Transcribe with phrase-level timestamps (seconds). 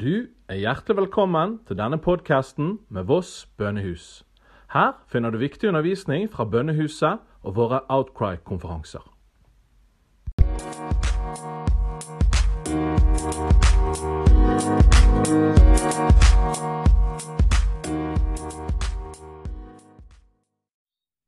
[0.00, 4.22] Du er hjertelig velkommen til denne podkasten med Voss bønnehus.
[4.70, 9.02] Her finner du viktig undervisning fra bønnehuset og våre Outcry-konferanser.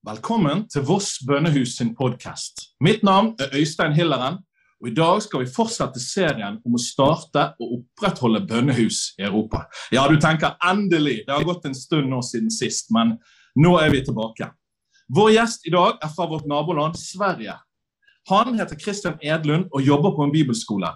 [0.07, 2.71] Velkommen til Voss bønnehus sin podkast.
[2.81, 4.39] Mitt navn er Øystein Hilleren,
[4.81, 9.67] og i dag skal vi fortsette serien om å starte og opprettholde bønnehus i Europa.
[9.93, 11.21] Ja, du tenker endelig!
[11.27, 13.19] Det har gått en stund nå siden sist, men
[13.61, 14.49] nå er vi tilbake.
[15.13, 17.59] Vår gjest i dag er fra vårt naboland Sverige.
[18.31, 20.95] Han heter Christian Edlund og jobber på en bibelskole.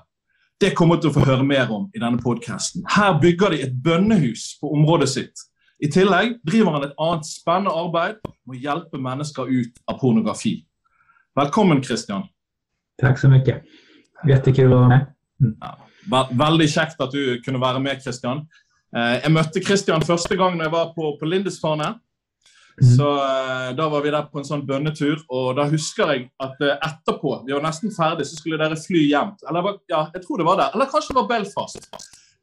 [0.61, 2.87] Det kommer du til å få høre mer om i denne podkasten.
[2.89, 5.49] Her bygger de et bønnehus på området sitt.
[5.83, 10.63] I tillegg driver han et annet spennende arbeid med å hjelpe mennesker ut av pornografi.
[11.37, 12.31] Velkommen, Christian.
[13.01, 13.63] Tack så mycket.
[14.29, 15.07] Jättekul att vara med.
[15.41, 15.57] Mm.
[15.61, 18.45] Ja, veldig kjekt at du kunne være med, Christian.
[18.97, 21.95] Eh, jeg møtte Christian første gang jeg var på, på Lindesfarne.
[22.75, 22.89] Mm.
[22.97, 26.61] Så eh, Da var vi der på en sånn bønnetur, og da husker jeg at
[26.63, 29.35] eh, etterpå, vi var nesten ferdig, så skulle dere fly hjem.
[29.49, 30.75] Eller ja, jeg tror det var der.
[30.75, 31.91] Eller kanskje det var Belfast.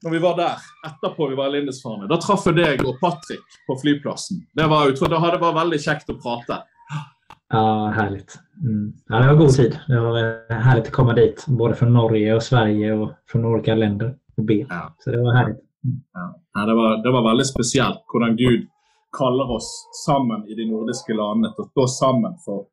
[0.02, 2.08] Når vi var der etterpå vi var i Lindesfarne.
[2.10, 4.42] Da traff jeg deg og Patrick på flyplassen.
[4.58, 6.58] Det var, jeg tror, det var veldig kjekt å prate.
[7.52, 8.40] Ja, härligt.
[8.64, 8.94] Mm.
[9.08, 9.80] Ja, det var god tid.
[9.88, 14.16] Det var härligt att komma dit, både från Norge och Sverige och från olika länder
[14.38, 14.54] och be.
[14.54, 14.96] Ja.
[14.98, 15.60] Så det var härligt.
[16.54, 16.66] Ja.
[16.66, 18.68] det, var, det var veldig spesielt hvordan Gud
[19.18, 22.68] kaller oss sammen i de nordiske landene til å stå sammen for,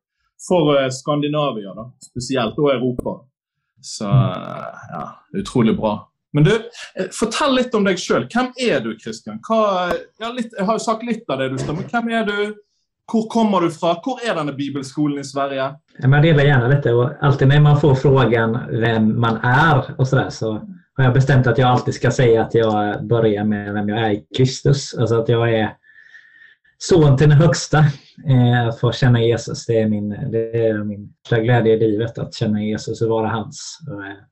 [0.47, 3.17] for eh, Skandinavia, da, spesielt, og Europa.
[3.81, 5.03] Så ja,
[5.35, 5.97] utrolig bra.
[6.33, 8.29] Men du, eh, fortell litt om deg sjøl.
[8.31, 9.41] Hvem er du, Kristian?
[9.49, 9.89] Ja,
[10.21, 12.39] jeg har jo sagt litt av det du står, men hvem er du?
[13.11, 13.93] Hvor kommer du fra?
[14.03, 15.75] Hvor är denne bibelskolan i Sverige?
[15.97, 20.29] Jag delar gärna lite och alltid när man får frågan vem man är och sådär
[20.29, 20.51] så
[20.93, 24.09] har jag bestämt att jag alltid ska säga att jag börjar med vem jag är
[24.09, 24.93] i Kristus.
[24.93, 25.73] Alltså att jag är
[26.77, 27.77] son till den högsta.
[28.27, 32.17] Eh, att få känna Jesus, det är min, det är min glädje i livet.
[32.17, 33.79] Att känna Jesus och vara hans.
[33.87, 34.23] Eh,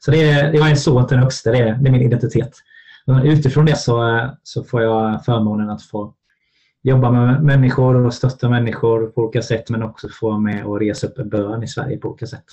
[0.00, 2.52] så det är, jag är son till den högsta, det är, det är min identitet.
[3.24, 6.14] Utifrån det så, eh, så får jag förmånen att få
[6.86, 10.80] jobba med människor och stötta människor på olika sätt men också få vara med och
[10.80, 12.44] resa upp bön i Sverige på olika sätt.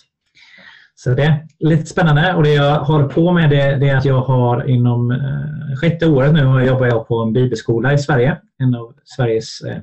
[0.95, 4.05] Så det är lite spännande och det jag håller på med det, det är att
[4.05, 8.37] jag har inom eh, sjätte året nu jobbar jag på en bibelskola i Sverige.
[8.57, 9.77] En av Sveriges eh,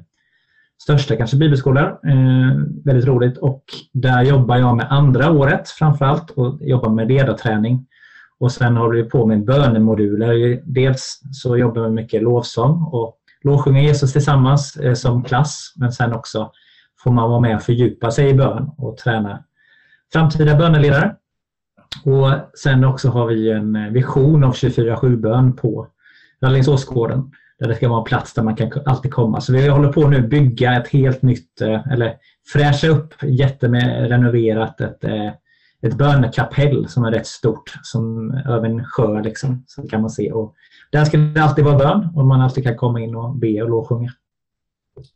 [0.83, 1.99] största kanske bibelskolor.
[2.07, 7.87] Eh, väldigt roligt och där jobbar jag med andra året framförallt och jobbar med ledarträning.
[8.39, 10.61] Och sen håller vi på med bönemoduler.
[10.65, 16.13] Dels så jobbar vi mycket lovsång och lovsjunga Jesus tillsammans eh, som klass men sen
[16.13, 16.51] också
[17.05, 19.45] får man vara med och fördjupa sig i bön och träna
[20.13, 21.17] framtida böneledare.
[22.05, 25.87] Och sen också har vi en eh, vision av 24-7-bön på
[26.43, 29.41] Rallingsåsgården där det ska vara en plats där man kan alltid komma.
[29.41, 32.15] Så vi håller på nu att bygga ett helt nytt, eh, eller
[32.53, 35.31] fräscha upp, jätterenoverat ett, eh,
[35.83, 40.33] ett bönekapell som är rätt stort, som över en sjö liksom, så kan man se.
[40.33, 40.55] Och
[40.93, 43.71] där ska det alltid vara bön och man alltid kan komma in och be och
[43.71, 44.13] lovsjunga.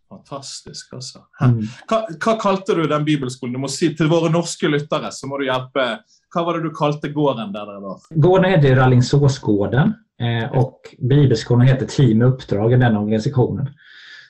[0.08, 1.18] Fantastisk, altså.
[1.42, 1.64] Mm.
[1.90, 3.52] Hva, hva, kalte du den bibelskolen?
[3.52, 5.86] Du må si Til våre norske lyttere så må du hjelpe.
[6.32, 8.06] Hva var det du kalte gården der dere var?
[8.10, 13.68] Gården heter Rallingsåsgården eh, och bibelskolan heter Team Uppdrag i den organisationen.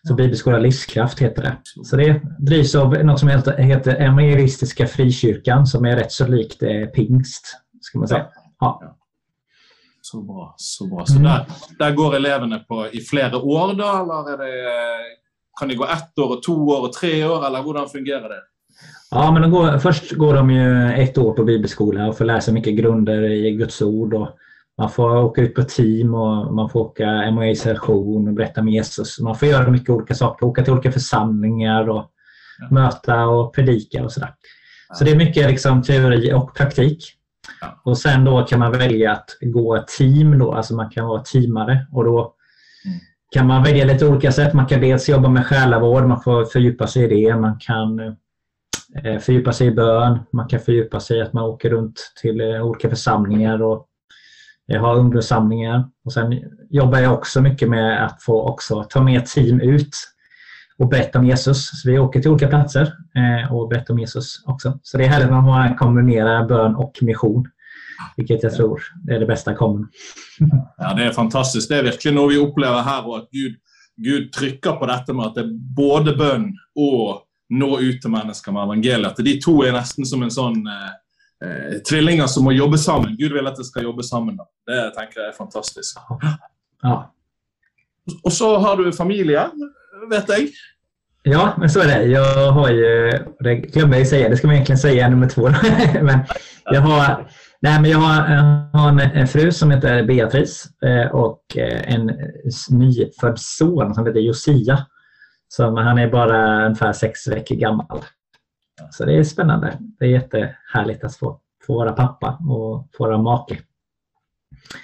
[0.08, 1.56] Så Bibelskola Livskraft heter det.
[1.84, 6.62] Så det drivs av något som heter, heter Evangelistiska Frikyrkan som är rätt så likt
[6.62, 7.56] eh, pingst.
[7.80, 8.26] Ska man säga.
[8.60, 8.96] Ja.
[10.04, 10.54] Så bra.
[10.56, 11.06] så bra.
[11.06, 11.46] Så der,
[11.78, 13.92] der, går elevene på i flere år, da?
[14.00, 14.50] Eller det,
[15.60, 18.42] kan de gå ett år, to år, tre år, eller hvordan fungerar det?
[19.10, 22.40] Ja, men de går, först går de ju ett år på bibelskola och får lära
[22.40, 24.14] sig mycket grunder i Guds ord.
[24.14, 24.28] Och
[24.78, 29.20] man får åka ut på team och man får åka MOA-session och berätta med Jesus.
[29.20, 30.46] Man får göra mycket olika saker.
[30.46, 32.10] Åka till olika församlingar och
[32.58, 32.68] ja.
[32.70, 34.34] möta och predika och sådär.
[34.88, 34.94] Ja.
[34.94, 37.04] Så det är mycket liksom teori och praktik.
[37.60, 37.80] Ja.
[37.84, 41.86] Och sen då kan man välja att gå team, då, alltså man kan vara teamare
[41.92, 42.34] och då
[42.84, 42.98] mm.
[43.30, 44.54] kan man välja lite olika sätt.
[44.54, 47.36] Man kan dels jobba med själavård, man får fördjupa sig i det.
[47.36, 51.70] Man kan eh, fördjupa sig i bön, man kan fördjupa sig i att man åker
[51.70, 53.86] runt till eh, olika församlingar och
[54.66, 55.84] jag har ungdomssamlingar.
[56.04, 60.13] Och sen jobbar jag också mycket med att få också ta med team ut
[60.78, 61.82] och berätta om Jesus.
[61.82, 64.78] Så vi åker till olika platser eh, och berättar om Jesus också.
[64.82, 67.48] Så det är härligt att man kombinerar bön och mission.
[68.16, 69.86] Vilket jag tror är det bästa kommer.
[70.76, 71.68] Ja, det är fantastiskt.
[71.68, 73.56] Det är verkligen något vi upplever här och att Gud,
[73.96, 78.52] Gud trycker på detta med att det är både bön och nå ut till människor
[78.52, 79.16] med evangeliet.
[79.16, 83.16] De två är nästan som en sån eh, eh, tvillinger som må jobbe sammen.
[83.16, 84.36] Gud vil at de skal jobbe sammen.
[84.36, 84.46] Da.
[84.66, 85.98] Det tenker jeg er fantastisk.
[86.82, 87.10] Ja.
[88.24, 89.46] Og så har du familie,
[90.10, 90.48] vet jeg.
[91.26, 92.04] Ja, men så är det.
[92.04, 95.48] Jag har ju, det glömde jag säga, det ska man egentligen säga nummer två.
[96.02, 96.18] men
[96.64, 97.30] jag har,
[97.60, 101.94] nej, men jag har, jag har en, en, fru som heter Beatrice eh, och eh,
[101.94, 102.12] en
[102.70, 104.86] nyfödd son som heter Josia.
[105.48, 108.04] Som, han är bara ungefär sex veckor gammal.
[108.90, 109.78] Så det är spännande.
[109.98, 113.58] Det är jättehärligt att få, få vara pappa och få vara make.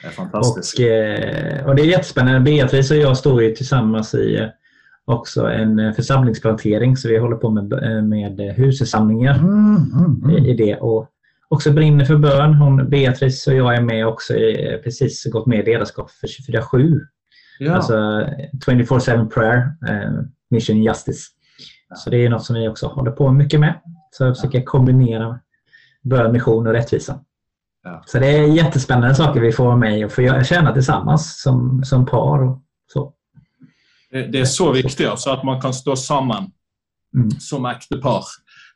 [0.03, 0.79] Det är fantastiskt.
[0.79, 2.41] Och, eh, och det är jättespännande.
[2.41, 4.51] Beatrice och jag står ju tillsammans i
[5.11, 7.69] också en församlingsplantering så vi håller på med,
[8.05, 10.45] med husförsamlingar mm, mm, mm.
[10.45, 10.77] i det.
[10.77, 11.09] Och
[11.49, 12.55] också brinner för bön.
[12.55, 17.01] Hon, Beatrice och jag är med också, i, precis gått med i ledarskap för 24-7.
[17.59, 17.75] Ja.
[17.75, 17.95] Alltså
[18.67, 19.57] 24-7 prayer,
[19.89, 20.11] eh,
[20.51, 21.27] mission justice.
[21.95, 23.81] Så det är något som vi också håller på mycket med.
[24.11, 25.41] Så jag försöker kombinera
[26.03, 27.21] bön, mission och rättvisa.
[27.85, 28.03] Ja.
[28.07, 32.07] Så det är jättespännande saker vi får vara med och få tjäna tillsammans som, som
[32.07, 32.43] par.
[32.43, 32.62] Och
[32.93, 33.15] så.
[34.11, 36.51] Det, är så viktigt, så att man kan stå samman
[37.17, 37.31] mm.
[37.31, 38.25] som ektepar.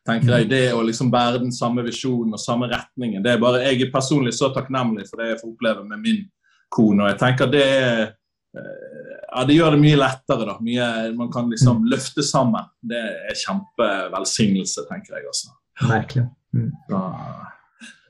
[0.06, 3.22] tenker jeg, Det å liksom bære den samme visjonen og samme retningen.
[3.22, 6.20] det er bare, Jeg er personlig så takknemlig for det jeg får oppleve med min
[6.68, 7.02] kone.
[7.02, 8.12] og jeg tenker det er
[8.54, 10.44] ja, Det gjør det mye lettere.
[10.46, 11.90] da, mye, Man kan liksom mm.
[11.90, 12.70] løfte sammen.
[12.82, 15.50] Det er kjempevelsignelse, tenker jeg også.
[15.88, 16.30] Verkligen.
[16.54, 16.70] Mm.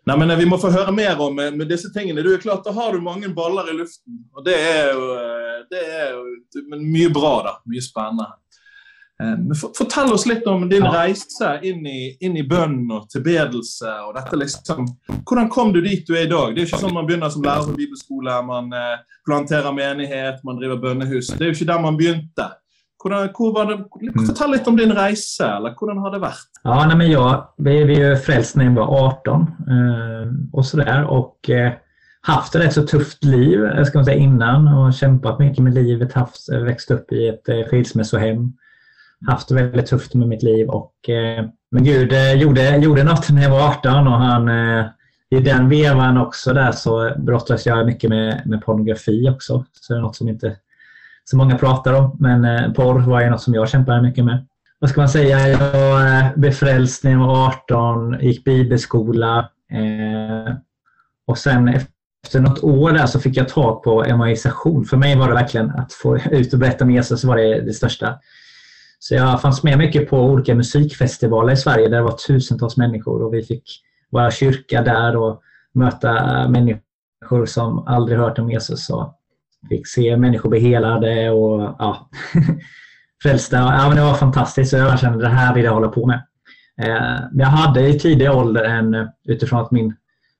[0.04, 2.22] Nei, men Vi må få høre mer om med disse tingene.
[2.22, 4.24] Du er klart, Da har du mange baller i luften.
[4.36, 5.06] og Det er jo,
[5.70, 7.42] det er jo men mye bra.
[7.42, 8.26] da, Mye spennende.
[9.22, 10.90] Eh, men Fortell oss litt om din ja.
[10.92, 13.90] reise inn i, inn i bønn og tilbedelse.
[14.08, 14.88] og dette liksom,
[15.22, 16.54] Hvordan kom du dit du er i dag?
[16.54, 20.42] Det er jo ikke sånn Man begynner som lærer på bibelskole, man eh, planterer menighet,
[20.44, 21.32] man driver bønnehus.
[21.32, 22.50] Det er jo ikke der man begynte.
[23.04, 23.74] Hvordan, det,
[24.08, 24.26] mm.
[24.26, 26.60] fortell litt om din reise, eller hvordan har det vært?
[26.62, 31.04] Ja, nej, men jag, vi, vi är frälst när jag var 18 eh, och sådär.
[31.04, 31.72] Och eh,
[32.20, 36.12] haft ett rätt så tufft liv ska man säga, innan och kämpat mycket med livet.
[36.12, 38.52] Haft, växt upp i ett eh, skilsmässohem
[39.26, 40.68] haft det väldigt tufft med mitt liv.
[40.68, 44.86] Och, eh, men Gud eh, gjorde, gjorde något när jag var 18 och han, eh,
[45.30, 49.64] i den vevan också där så brottades jag mycket med, med pornografi också.
[49.72, 50.56] Så det är något som inte
[51.24, 52.16] så många pratar om.
[52.20, 54.46] Men eh, porr var ju något som jag kämpade mycket med.
[54.78, 55.48] Vad ska man säga?
[55.48, 59.38] Jag eh, blev frälst när jag var 18, gick bibelskola.
[59.70, 60.54] Eh,
[61.26, 61.68] och sen
[62.24, 64.84] efter något år där så fick jag tag på evangelisation.
[64.84, 67.72] För mig var det verkligen att få ut och berätta om Jesus var det, det
[67.72, 68.18] största.
[68.98, 73.22] Så jag fanns med mycket på olika musikfestivaler i Sverige där det var tusentals människor
[73.22, 73.62] och vi fick
[74.10, 75.42] vara kyrka där och
[75.72, 76.12] möta
[76.48, 79.14] människor som aldrig hört om Jesus och
[79.68, 82.10] fick se människor bli helade och ja,
[83.22, 83.56] frälsta.
[83.56, 86.06] Ja, men det var fantastiskt Så jag kände att det här vill jag hålla på
[86.06, 86.22] med.
[86.82, 89.96] Eh, jag hade i tidig ålder en, utifrån att min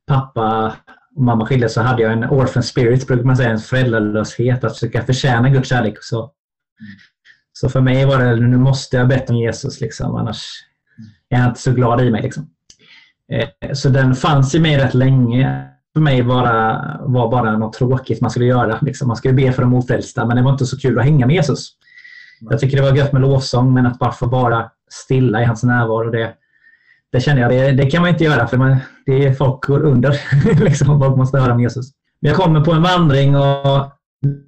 [0.07, 0.77] pappa
[1.17, 4.73] och mamma skildes så hade jag en orphan spirit, brukar man säga, en föräldralöshet, att
[4.73, 5.97] försöka förtjäna Guds kärlek.
[6.01, 6.33] Så
[7.53, 10.45] så för mig var det, nu måste jag bättre om Jesus, liksom, annars
[11.29, 12.23] är jag inte så glad i mig.
[12.23, 12.51] Liksom.
[13.33, 15.74] Eh, så den fanns i mig rätt länge.
[15.95, 18.79] För mig bara, var bara något tråkigt man skulle göra.
[18.83, 19.09] Liksom.
[19.09, 21.37] Man skulle be för de ofrälsta, men det var inte så kul att hänga med
[21.37, 21.69] Jesus.
[22.41, 25.63] Jag tycker det var gött med lovsång, men att bara få vara stilla i hans
[25.63, 26.35] närvaro, det,
[27.13, 28.77] det känner jag, det, det kan man inte göra för man,
[29.07, 30.21] det är folk går under.
[30.65, 31.87] liksom, folk måste höra om Jesus.
[32.21, 33.93] Jag kommer på en vandring och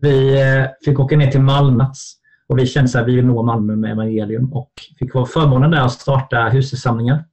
[0.01, 2.17] vi eh, fick åka ner till Malmnats
[2.49, 5.81] och vi kände att vi vill nå Malmö med evangelium och fick vara förmånen där
[5.81, 7.25] att starta husförsamlingar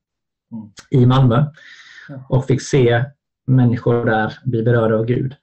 [0.52, 0.70] mm.
[0.90, 1.46] i Malmö.
[2.30, 3.06] Och fick se
[3.48, 5.36] människor där bli berörda av Gud.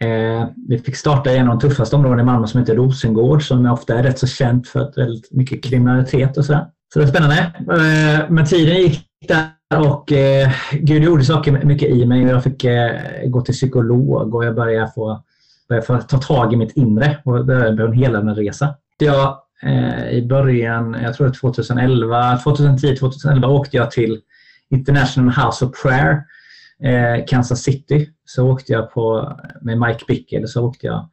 [0.00, 3.42] Eh, vi fick starta i en av de tuffaste områdena i Malmö som heter Rosengård
[3.42, 6.66] som ofta är rätt så känt för att väldigt mycket kriminalitet och sådär.
[6.92, 7.36] Så det är spännande.
[7.58, 12.22] Eh, men tiden gick där och eh, Gud gjorde saker mycket i mig.
[12.22, 15.24] Jag fick eh, gå till psykolog och jag började få,
[15.68, 20.10] började få ta tag i mitt inre och det blev en helande resa jag eh,
[20.10, 24.20] i början, jag tror 2011, 2010, 2011 åkte jag till
[24.70, 26.22] International House of Prayer,
[26.84, 28.08] eh, Kansas City.
[28.24, 31.08] Så åkte jag på, med Mike Bickle, så åkte jag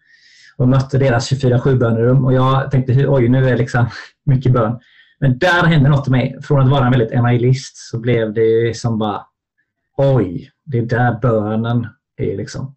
[0.57, 3.89] och mötte deras 24-7 bönerum och jag tänkte oj, nu är det liksom
[4.25, 4.79] mycket bön.
[5.19, 6.39] Men där hände något med mig.
[6.43, 9.21] Från att vara en väldigt evangelist så blev det som bara
[9.97, 12.75] oj, det är där bönen är liksom.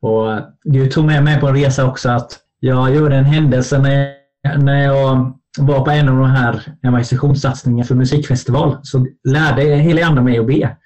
[0.00, 4.18] Och Gud tog med mig på en resa också att jag gjorde en händelse när
[4.56, 10.22] när jag var på en av de här evangelisationssatsningarna för musikfestival så lärde hela Ande
[10.22, 10.76] mig att be.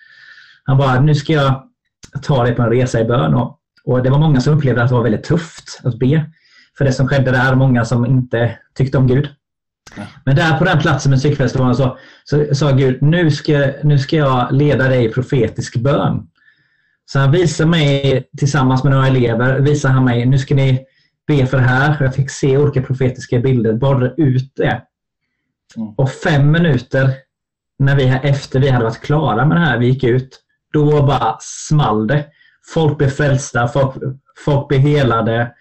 [0.64, 1.62] Han bara, nu ska jag
[2.22, 3.34] ta dig på en resa i bön.
[3.34, 6.30] Och, och det var många som upplevde att det var väldigt tufft att be.
[6.78, 9.28] För det som skedde där, många som inte tyckte om Gud.
[10.24, 14.16] Men där på den platsen med musikfestivalen så, så sa Gud, nu ska, nu ska
[14.16, 16.28] jag leda dig i profetisk bön.
[17.04, 20.84] Så han visade mig tillsammans med några elever, visade han mig, nu ska ni
[21.26, 21.96] be för det här.
[22.00, 24.82] Jag fick se olika profetiska bilder, borra ut det.
[25.76, 25.88] Mm.
[25.96, 27.10] Och fem minuter
[27.78, 30.38] när vi, efter vi hade varit klara med det här, vi gick ut,
[30.72, 32.24] då bara small det.
[32.74, 33.94] Folk blev frälsta, folk,
[34.44, 35.52] folk blev helade.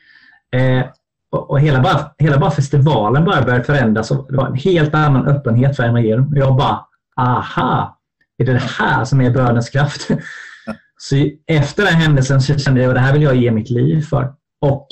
[0.56, 0.86] Eh,
[1.32, 4.12] och, och hela, bara, hela bara festivalen bara började förändras.
[4.12, 6.34] Och det var en helt annan öppenhet för evangelium.
[6.36, 6.86] Jag bara,
[7.18, 7.98] aha!
[8.38, 10.08] Är det det här som är bönens kraft?
[10.98, 11.16] Så
[11.48, 14.34] efter den händelsen så kände jag att det här vill jag ge mitt liv för.
[14.62, 14.88] Och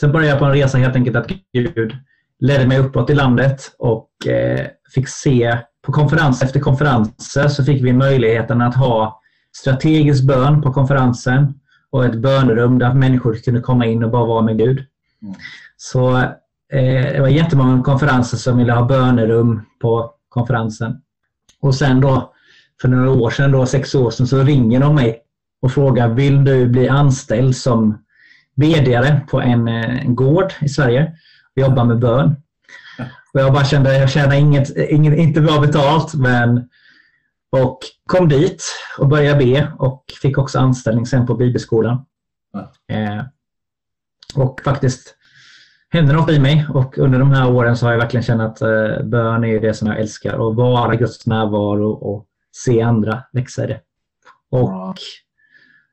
[0.00, 1.92] sen började jag på en resa helt enkelt att Gud
[2.38, 7.84] ledde mig uppåt i landet och eh, fick se på konferens efter konferenser så fick
[7.84, 9.20] vi möjligheten att ha
[9.56, 11.54] strategisk bön på konferensen
[11.90, 14.84] och ett bönerum där människor kunde komma in och bara vara med Gud.
[15.22, 15.34] Mm.
[15.76, 16.16] Så
[16.72, 21.00] eh, det var jättemånga konferenser som ville ha bönerum på konferensen.
[21.60, 22.32] Och sen då,
[22.80, 25.22] för några år sedan, då, sex år sedan, så ringer de mig
[25.62, 28.04] och frågar vill du bli anställd som
[28.54, 31.12] VD på en, eh, en gård i Sverige
[31.56, 32.36] och jobba med bön.
[33.34, 36.68] Och jag bara kände jag tjänar inget, inget, inte bra betalt men
[37.50, 38.64] och kom dit
[38.98, 42.06] och började be och fick också anställning sen på bibelskolan.
[42.88, 43.24] Eh,
[44.34, 45.16] och faktiskt
[45.90, 48.62] hände något i mig och under de här åren så har jag verkligen känt att
[48.62, 53.64] eh, bön är det som jag älskar och vara Guds närvaro och se andra växa
[53.64, 53.80] i det.
[54.50, 54.94] Och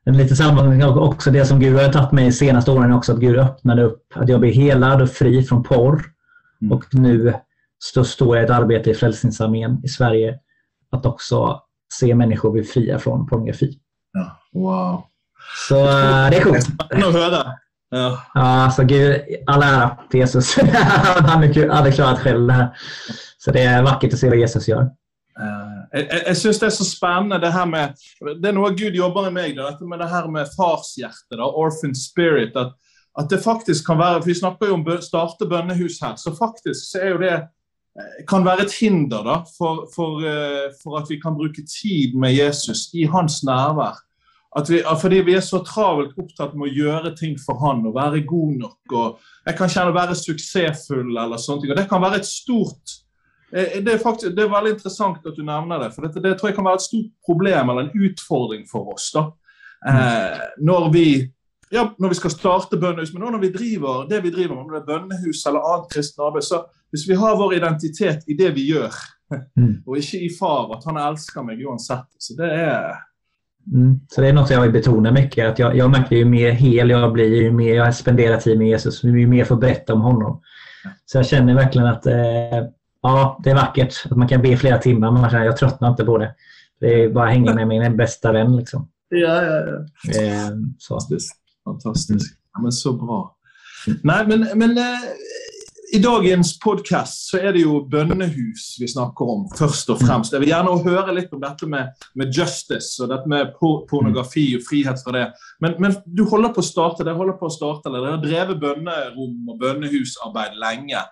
[0.06, 3.20] en lite sammanhang också det som Gud har tagit mig de senaste åren också att
[3.20, 6.04] Gud öppnade upp att jag blir helad och fri från porr.
[6.62, 6.78] Mm.
[6.78, 7.34] Och nu
[7.80, 10.40] så står jag i ett arbete i Frälsningsarmén i Sverige
[10.91, 11.62] att också
[11.94, 13.79] se människor bli fria från pornografi.
[14.13, 14.39] Ja.
[14.53, 15.03] Wow.
[15.67, 16.63] Så eh, det är coolt.
[16.63, 17.53] Spännande att höra.
[17.89, 18.24] Ja.
[18.34, 20.56] Ja, alltså Gud, all ära till Jesus.
[21.17, 22.77] Han aldrig klarat själv det här.
[23.38, 24.82] Så det är vackert att se vad Jesus gör.
[25.39, 28.08] Eh, jeg, jeg syns det er så spennende det her med
[28.41, 31.96] Det er noe Gud jobber i da, dette med det her med farshjerte, da, orphan
[31.96, 32.56] spirit.
[32.58, 32.74] At,
[33.20, 37.00] at det faktisk kan for Vi snakker jo om starte bønnehus her, så faktisk så
[37.00, 37.46] er jo det eh,
[38.30, 42.36] kan være et hinder da, for, for, eh, for at vi kan bruke tid med
[42.36, 43.98] Jesus i hans nærvær.
[44.58, 47.98] At vi, fordi vi er så travelt opptatt med å gjøre ting for han og
[47.98, 48.94] være god nok.
[48.94, 51.74] og Jeg kan kjenne å være suksessfull eller sånne ting.
[51.74, 52.96] og Det kan være et stort
[53.56, 55.94] Eh, Det er, faktisk, det er veldig interessant at du nevner det.
[55.94, 59.12] for dette, Det tror jeg kan være et stort problem eller en utfordring for oss.
[59.12, 59.32] da.
[59.88, 61.32] Eh, når, vi,
[61.72, 64.64] ja, når vi skal starte bønnehus, men også når vi driver det vi driver med,
[64.64, 68.38] om det er bønnehus eller annet kristen arbeid, så hvis vi har vår identitet i
[68.40, 68.96] det vi gjør,
[69.56, 69.74] Mm.
[69.88, 72.08] og ikke i far, at han elsker meg uansett.
[72.20, 72.96] Så det er
[73.74, 74.00] Mm.
[74.10, 75.48] Så det är något jag vill betona mycket.
[75.48, 78.68] Att jag, jag märker ju mer hel jag blir, ju mer jag spenderar tid med
[78.68, 80.42] Jesus, ju mer jag får berätta om honom.
[81.06, 82.64] Så jag känner verkligen att eh,
[83.02, 83.94] ja, det är vackert.
[84.06, 86.36] Att man kan be flera timmar, men man känner jag tröttnar inte på det.
[86.80, 88.58] Det är bara att hänga med min bästa vän.
[88.58, 88.88] Liksom.
[89.10, 90.22] Ja, ja, ja.
[90.22, 91.00] Eh, så.
[91.68, 92.14] Fantastisk.
[92.14, 92.38] Fantastisk.
[92.54, 93.22] Ja, men så bra.
[94.08, 95.04] Nei, men, men eh,
[95.94, 100.34] i dagens podkast så er det jo bønnehus vi snakker om, først og fremst.
[100.36, 104.50] Jeg vil gjerne høre litt om dette med, med justice og dette med por pornografi
[104.58, 105.26] og frihet fra det.
[105.64, 108.26] Men, men du holder på å starte, dere holder på å starte, eller dere har
[108.26, 111.04] drevet bønnerom og bønnehusarbeid lenge.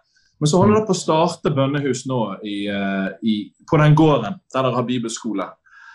[0.42, 3.38] Men så holder dere på å starte bønnehus nå i, eh, i,
[3.70, 5.48] på den gården der dere har bibelskole.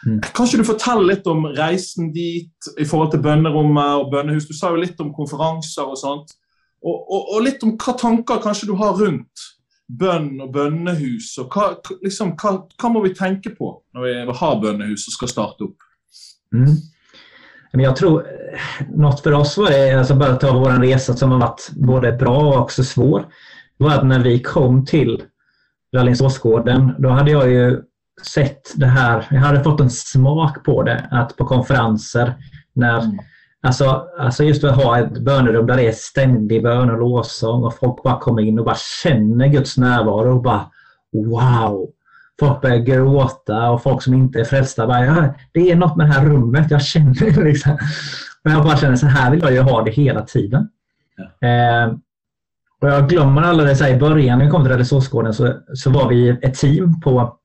[0.06, 0.20] Mm.
[0.24, 4.48] Kan ikke du fortelle litt om reisen dit i forhold til bønnerommet og bønnehus?
[4.48, 6.36] Du sa jo litt om konferanser og sånt.
[6.80, 9.48] Og, og, og litt om hva tanker kanskje du har rundt
[9.90, 11.34] bønn og bønnehus.
[11.42, 15.32] og Hva, liksom, hva, hva må vi tenke på når vi har bønnehus og skal
[15.32, 15.86] starte opp?
[16.54, 16.74] Mm.
[17.72, 21.30] Men jag tror eh, något för oss var det, alltså bara ta vår resa som
[21.30, 23.24] har varit både bra och också svår.
[23.76, 25.22] Var att när vi kom till
[25.96, 27.82] Rallingsåsgården, då hade jag ju
[28.22, 32.34] sett det här, jag hade fått en smak på det, att på konferenser
[32.72, 33.20] när
[33.60, 33.66] Mm.
[33.68, 37.78] Alltså, alltså just att ha ett bönerum där det är ständig bön och lovsång och
[37.78, 40.70] folk bara kommer in och bara känner Guds närvaro och bara
[41.12, 41.90] wow!
[42.40, 46.06] Folk börjar gråta och folk som inte är frälsta bara ja, det är något med
[46.06, 47.78] det här rummet, jag känner det liksom.
[48.44, 50.68] Men jag bara känner så här vill jag ju ha det hela tiden.
[51.40, 51.94] Eh,
[52.82, 55.54] och jag glömmer aldrig det så här, i början när vi kom till Räddningsåsgården så,
[55.74, 57.36] så var vi ett team på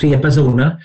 [0.00, 0.76] tre personer.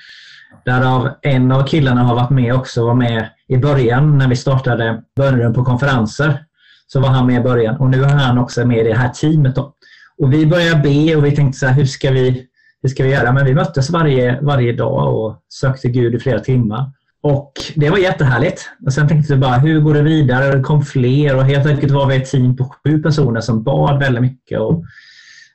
[0.66, 5.04] Därav en av killarna har varit med också, var med i början när vi startade
[5.16, 6.44] bönerum på konferenser.
[6.88, 9.10] Så var han med i början och nu är han också med i det här
[9.10, 9.56] teamet.
[9.56, 9.74] Då.
[10.18, 12.48] Och vi började be och vi tänkte så här, hur ska vi,
[12.82, 13.32] hur ska vi göra?
[13.32, 16.92] Men vi möttes varje, varje dag och sökte Gud i flera timmar.
[17.22, 18.70] Och det var jättehärligt.
[18.86, 20.56] Och sen tänkte vi bara, hur går det vidare?
[20.56, 24.00] Det kom fler och helt enkelt var vi ett team på sju personer som bad
[24.00, 24.60] väldigt mycket.
[24.60, 24.84] Och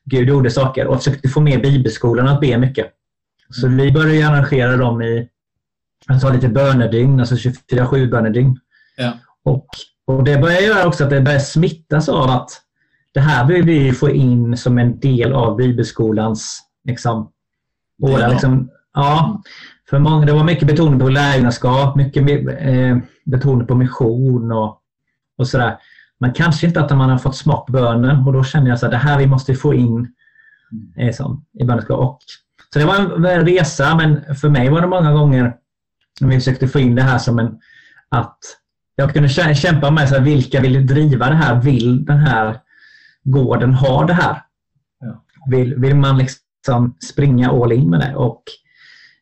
[0.05, 2.87] Gud gjorde saker och försökte få med bibelskolan att be mycket.
[3.53, 5.29] Så vi började arrangera dem i
[6.07, 8.59] alltså lite bönedygn, alltså 24-7 bönedygn.
[8.97, 9.13] Ja.
[9.45, 9.67] Och,
[10.07, 12.51] och det börjar göra också att det börjar smittas av att
[13.13, 17.31] det här vill vi få in som en del av bibelskolans liksom,
[17.99, 19.43] båda, liksom, ja,
[19.91, 22.29] för många, det var mycket betoning på lärjungaskap, mycket
[22.61, 24.81] eh, betoning på mission och,
[25.39, 25.79] och sådär.
[26.19, 28.91] Men kanske inte att man har fått smak på bönen och då känner jag att
[28.91, 30.13] det här vi måste få in
[30.97, 32.01] eh, som, i böneskap.
[32.01, 32.19] Och,
[32.73, 35.55] så det var en, en resa men för mig var det många gånger
[36.21, 37.59] när vi försökte få in det här som en
[38.09, 38.39] att
[38.97, 41.61] jag kunde kä- kämpa med så här, vilka vill driva det här?
[41.61, 42.57] Vill den här
[43.25, 44.43] gården ha det här?
[45.01, 45.25] Ja.
[45.51, 48.15] Vill, vill man liksom springa all in med det?
[48.17, 48.43] Och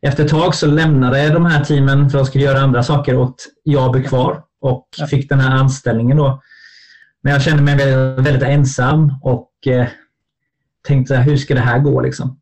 [0.02, 3.34] efter ett tag så lämnade de här teamen för att skulle göra andra saker och
[3.62, 5.06] jag blev kvar och Ja.
[5.06, 6.42] fick den här anställningen då.
[7.22, 9.86] Men jag kände mig väldigt, väldigt ensam och eh,
[10.88, 12.39] tänkte hur ska det här gå liksom?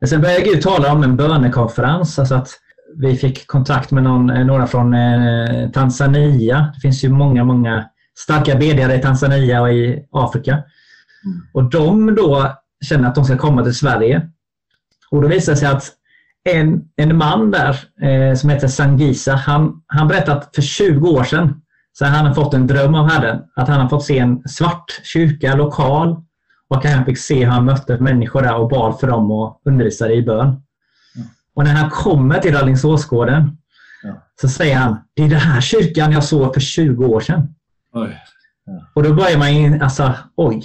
[0.00, 2.18] Men sen började Gud tala om en bönekonferens.
[2.18, 2.48] Alltså att
[2.96, 6.72] vi fick kontakt med någon, eh, några från eh, Tanzania.
[6.74, 7.84] Det finns ju många, många
[8.18, 10.52] starka bedjare i Tanzania och i Afrika.
[10.52, 11.46] Mm.
[11.54, 12.52] Och de då
[12.84, 14.28] känner att de ska komma till Sverige.
[15.10, 15.92] Och då visar det sig att
[16.50, 21.24] en, en man där eh, som heter Sangisa, han, han berättade att för 20 år
[21.24, 21.62] sedan
[21.92, 23.40] så han har fått en dröm av Herren.
[23.56, 26.16] Att han har fått se en svart kyrka, lokal.
[26.72, 30.14] Och han fick se hur han mötte människor där och bad för dem och undervisade
[30.14, 30.62] i bön.
[31.54, 33.56] Och när han kommer till Rallingsåsgården
[34.02, 34.22] Ja.
[34.40, 37.54] så säger han, det är den här kyrkan jag såg för 20 år sedan.
[37.92, 38.18] Oj.
[38.94, 40.62] Och då börjar man in, alltså oj.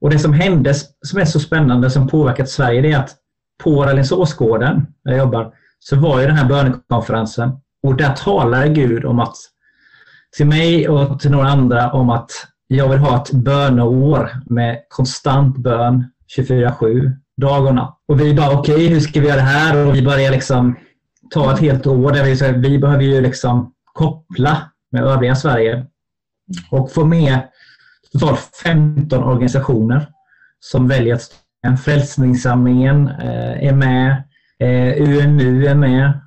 [0.00, 0.74] Och det som hände
[1.06, 3.16] som är så spännande som påverkat Sverige det är att
[3.64, 7.52] på Rallingsåsgården där jag jobbar så var ju den här bönekonferensen
[7.82, 9.36] och där talade Gud om att
[10.36, 12.30] till mig och till några andra om att
[12.66, 16.04] jag vill ha ett böneår med konstant bön
[16.38, 17.98] 24-7, dag och natt.
[18.08, 19.86] Och vi bara okej, hur ska vi göra det här?
[19.86, 20.76] Och vi börjar liksom
[21.30, 24.58] ta ett helt år där vi, så här, vi behöver ju liksom koppla
[24.92, 25.86] med övriga Sverige
[26.70, 27.38] och få med
[28.12, 30.08] totalt 15 organisationer
[30.60, 31.30] som väljer att
[31.66, 34.22] en Frälsningssamlingen eh, är med,
[34.58, 36.20] eh, UMU är med,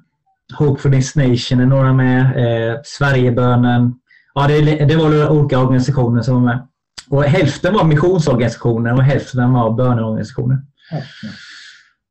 [0.57, 3.93] Hope for this nation är några med, eh, Sverigebönen.
[4.33, 6.67] Ja, det, det var olika organisationer som var med.
[7.09, 10.57] Och hälften var missionsorganisationer och hälften var böneorganisationer.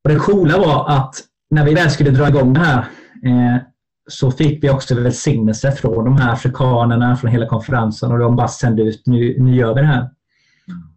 [0.04, 1.14] Och det coola var att
[1.50, 2.78] när vi väl skulle dra igång det här
[3.24, 3.62] eh,
[4.08, 8.48] så fick vi också välsignelse från de här afrikanerna, från hela konferensen och de bara
[8.48, 10.10] sände ut, nu, nu gör vi det här.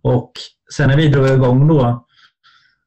[0.02, 0.32] Och
[0.74, 2.06] sen när vi drog igång då,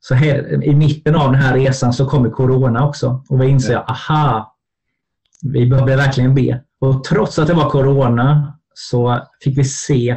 [0.00, 3.90] så här, i mitten av den här resan så kommer Corona också och vi inser,
[3.90, 4.56] aha,
[5.42, 6.60] vi behöver verkligen be.
[6.84, 10.16] Och trots att det var Corona så fick vi se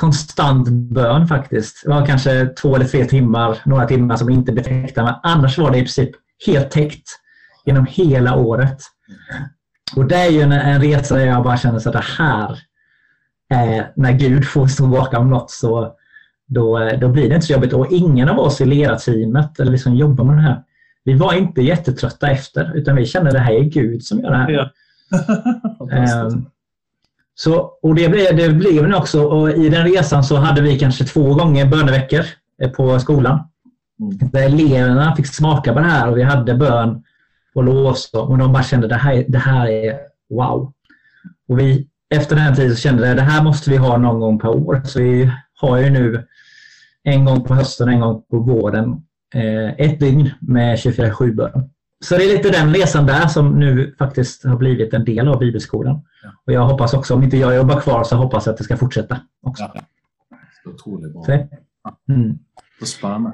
[0.00, 1.82] konstant bön faktiskt.
[1.84, 5.58] Det var kanske två eller tre timmar, några timmar som inte blev täckta, men annars
[5.58, 6.10] var det i princip
[6.46, 7.08] helt täckt
[7.64, 8.78] genom hela året.
[9.96, 12.50] Och det är ju en, en resa där jag bara känner så att det här,
[13.50, 15.94] eh, när Gud får stå bakom något så
[16.46, 17.72] då, då blir det inte så jobbigt.
[17.72, 20.62] Och ingen av oss i ledarteamet eller liksom jobbar med det här,
[21.04, 24.30] vi var inte jättetrötta efter utan vi kände att det här är Gud som gör
[24.30, 24.50] det här.
[24.50, 24.70] Ja.
[25.92, 26.46] Ehm,
[27.34, 29.24] så, och det blev, det blev det också.
[29.24, 32.24] Och I den resan så hade vi kanske två gånger böneveckor
[32.62, 33.38] eh, på skolan.
[34.00, 34.30] Mm.
[34.32, 37.02] Där eleverna fick smaka på det här och vi hade bön
[37.54, 39.98] och lovs och de bara kände det här, det här är
[40.30, 40.72] wow.
[41.48, 43.98] Och vi, efter den här tiden så kände vi att det här måste vi ha
[43.98, 44.82] någon gång per år.
[44.84, 46.26] Så vi har ju nu
[47.02, 49.02] en gång på hösten och en gång på våren
[49.34, 51.70] eh, ett dygn med 24-7 bön.
[52.04, 55.38] Så det är lite den resan där som nu faktiskt har blivit en del av
[55.38, 56.00] bibelskolan.
[56.22, 56.30] Ja.
[56.46, 58.76] Och jag hoppas också, om inte jag jobbar kvar, så hoppas jag att det ska
[58.76, 59.62] fortsätta också.
[59.74, 59.80] Ja.
[60.64, 61.22] Så Otroligt bra.
[61.24, 61.32] Så,
[62.12, 62.38] mm.
[62.80, 63.32] Så spennende.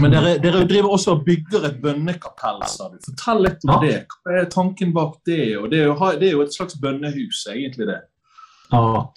[0.00, 2.96] Men dere, dere driver også og bygger et bønnekapell, sa du.
[3.06, 3.76] Fortell litt om Ja.
[3.86, 4.00] det.
[4.24, 5.56] Hva er tanken bak det?
[5.58, 8.00] Og det, er jo, ha- det er jo et slags bønnehus, egentlig det.
[8.70, 9.12] Ja,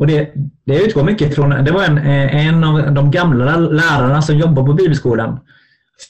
[0.00, 0.32] och det,
[0.64, 4.66] det utgår mycket från, det var en, eh, en av de gamla lärarna som jobbar
[4.66, 5.38] på bibelskolan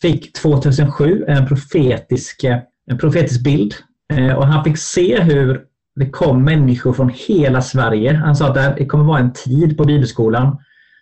[0.02, 2.58] fick 2007 en profetisk, eh,
[2.90, 3.74] en profetisk bild
[4.12, 5.60] eh, och han fick se hur
[5.96, 8.14] det kom människor från hela Sverige.
[8.14, 10.58] Han sa att det kommer vara en tid på bibelskolan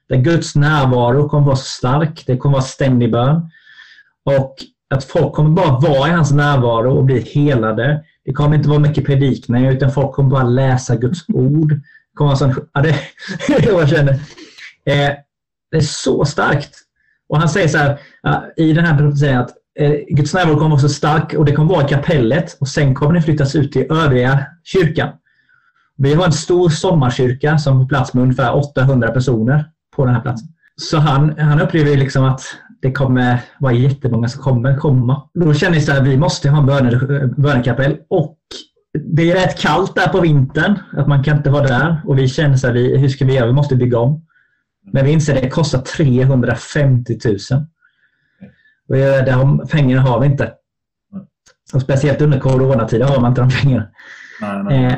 [0.09, 3.51] där Guds närvaro kommer vara så stark, det kommer vara ständig bön
[4.25, 4.55] och
[4.94, 8.05] att folk kommer bara vara i hans närvaro och bli helade.
[8.25, 11.68] Det kommer inte vara mycket predikningar utan folk kommer bara läsa Guds ord.
[11.68, 12.97] Det kommer vara sån, ja, det,
[13.64, 14.12] jag känner.
[14.85, 15.12] Eh,
[15.70, 16.84] det är så starkt.
[17.29, 17.99] Och han säger så här,
[18.57, 21.75] i den här profetian att eh, Guds närvaro kommer vara så stark och det kommer
[21.75, 25.09] vara i kapellet och sen kommer det flyttas ut till övriga kyrkan.
[25.97, 29.65] Vi har en stor sommarkyrka som får plats med ungefär 800 personer
[29.97, 30.49] på den här platsen.
[30.77, 32.43] Så han, han upplever liksom att
[32.83, 35.23] det kommer vara jättemånga som kommer komma.
[35.35, 38.39] Då känner jag att vi måste ha en bönekapell och
[38.99, 42.03] det är rätt kallt där på vintern, att man kan inte vara där.
[42.07, 43.47] Och vi känner så här, vi, hur ska vi göra?
[43.47, 44.27] Vi måste bygga om.
[44.92, 47.38] Men vi inser att det kostar 350 000.
[48.88, 50.53] Och de pengarna har vi inte.
[51.75, 53.88] Och speciellt under coronatiden har man inte de pengarna.
[54.40, 54.87] Nej, nej.
[54.87, 54.94] Eh,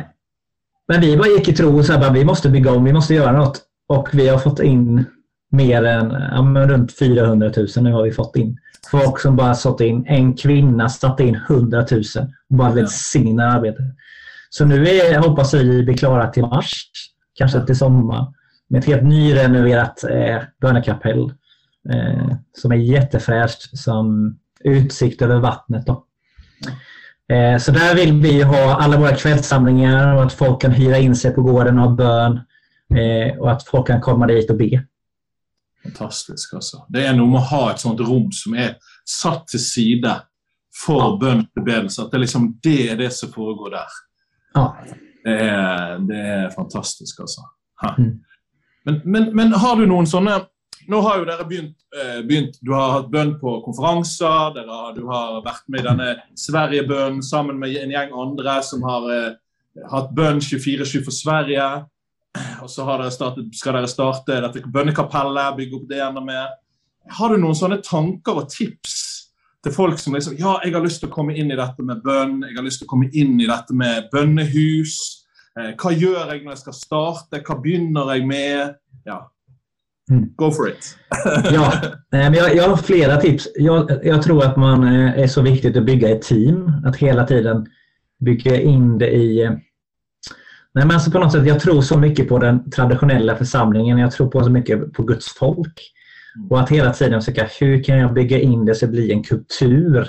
[0.89, 3.15] men vi bara gick i tro och sa att vi måste bygga om, vi måste
[3.15, 3.63] göra något.
[3.87, 5.05] Och vi har fått in
[5.51, 8.59] mer än ja, runt 400 000 nu har vi fått in.
[8.91, 12.03] Folk som bara satt in, en kvinna satte in 100 000
[12.51, 13.85] och bara välsignar arbetet.
[14.51, 16.85] Så nu är, hoppas vi bli klara till mars,
[17.35, 18.27] kanske till sommar,
[18.69, 21.33] med ett helt nyrenoverat eh, bönekapell
[21.93, 25.87] eh, som är jättefräscht som utsikt över vattnet.
[25.87, 26.05] Då.
[27.35, 31.17] Eh, så där vill vi ha alla våra kvällssamlingar och att folk kan hyra in
[31.17, 32.41] sig på gården och ha bön
[32.99, 34.85] eh, och att folk kan komma dit och be.
[35.83, 36.55] Fantastiskt.
[36.55, 36.87] Alltså.
[36.89, 38.77] Det är nog att ha ett sånt rum som är
[39.23, 40.23] satt till sida
[40.87, 41.47] för ja.
[41.65, 43.87] bön, så att det, liksom, det är det som pågår där.
[44.55, 44.77] Ja.
[45.25, 47.21] Det, är, det är fantastiskt.
[47.21, 47.41] Alltså.
[47.99, 48.19] Mm.
[48.87, 50.45] Men, men, men har du noen sånne
[50.87, 55.03] Nå har jo dere begynt, eh, begynt Du har hatt bønn på konferanser, dere, du
[55.11, 59.35] har vært med i denne Sverigebønnen sammen med en gjeng andre som har eh,
[59.91, 61.67] hatt bønn 24-7 for Sverige.
[62.63, 66.55] Og så dere startet, skal dere starte dette bønnekapellet, bygge opp det enda mer.
[67.19, 68.97] Har du noen sånne tanker og tips
[69.65, 72.03] til folk som liksom Ja, jeg har lyst til å komme inn i dette med
[72.05, 75.26] bønn, jeg har lyst til å komme inn i dette med bønnehus.
[75.57, 77.41] Eh, hva gjør jeg når jeg skal starte?
[77.47, 78.77] Hva begynner jeg med?
[79.09, 79.23] Ja.
[80.11, 80.29] Mm.
[80.39, 80.93] Go for it!
[81.53, 81.73] ja,
[82.11, 83.49] men jag, jag, har flera tips.
[83.55, 86.73] Jag, jag, tror att man eh, är så viktigt att bygga ett team.
[86.85, 87.67] Att hela tiden
[88.25, 89.43] bygga in det i...
[89.43, 93.99] Eh, nej, men alltså på något sätt, jag tror så mycket på den traditionella församlingen.
[93.99, 95.93] Jag tror på så mycket på Guds folk.
[96.37, 96.51] Mm.
[96.51, 99.23] Och att hela tiden försöka, hur kan jag bygga in det så det blir en
[99.23, 100.09] kultur?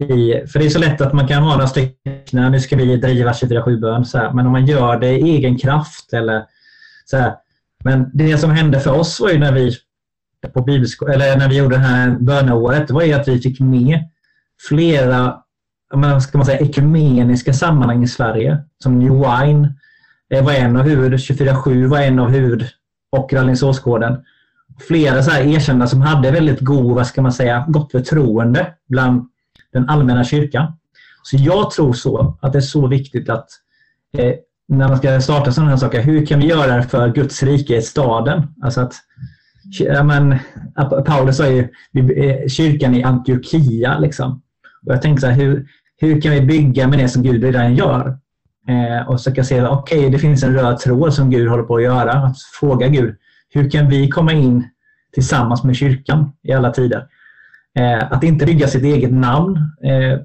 [0.00, 2.96] I, för det är så lätt att man kan ha några stycken, nu ska vi
[2.96, 6.44] driva 24-7-bön, men om man gör det i egen kraft eller
[7.04, 7.34] så här,
[7.84, 9.76] Men det som hände för oss var ju när vi
[10.52, 10.60] på
[11.08, 14.08] eller när vi gjorde det här böneåret, var ju att vi fick med
[14.68, 15.42] flera
[16.22, 18.58] ska man säga, ekumeniska sammanhang i Sverige.
[18.82, 19.74] Som New Wine
[20.42, 22.66] var en av huvud, 24-7 var en av huvud
[23.12, 24.24] och Rallingsåsgården.
[24.88, 29.28] Flera så här erkända som hade väldigt god, vad ska man säga, gott förtroende bland
[29.72, 30.72] den allmänna kyrkan.
[31.22, 33.48] Så jag tror så att det är så viktigt att
[34.18, 34.34] eh,
[34.68, 37.76] när man ska starta sådana här saker, hur kan vi göra det för Guds rike
[37.76, 38.42] i staden?
[38.62, 38.94] Alltså att,
[39.78, 40.38] ja, men,
[41.06, 43.98] Paulus sa ju eh, kyrkan i Antiochia.
[43.98, 44.42] Liksom.
[44.86, 47.76] Och jag tänker så här, hur, hur kan vi bygga med det som Gud redan
[47.76, 48.18] gör?
[48.68, 51.48] Eh, och så kan jag se, okej, okay, det finns en röd tråd som Gud
[51.48, 52.12] håller på att göra.
[52.12, 53.16] Att fråga Gud,
[53.50, 54.68] hur kan vi komma in
[55.12, 57.06] tillsammans med kyrkan i alla tider?
[57.78, 59.56] Eh, att inte bygga sitt eget namn.
[59.84, 60.20] Eh,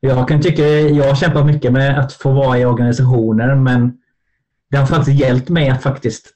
[0.00, 3.92] jag kan tycka, jag har kämpat mycket med att få vara i organisationer men
[4.70, 6.30] det har faktiskt hjälpt mig att faktiskt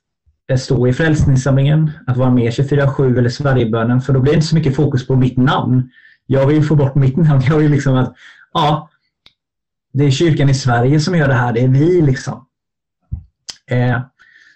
[0.51, 4.47] eh, stå i Frälsningssamlingen, att vara med 24-7 eller Sverigebönen för då blir det inte
[4.47, 5.91] så mycket fokus på mitt namn.
[6.27, 7.43] Jag vill få bort mitt namn.
[7.49, 8.15] Jag vill liksom att,
[8.53, 8.91] ja,
[9.93, 12.47] det är kyrkan i Sverige som gör det här, det är vi liksom.
[13.71, 14.01] Eh,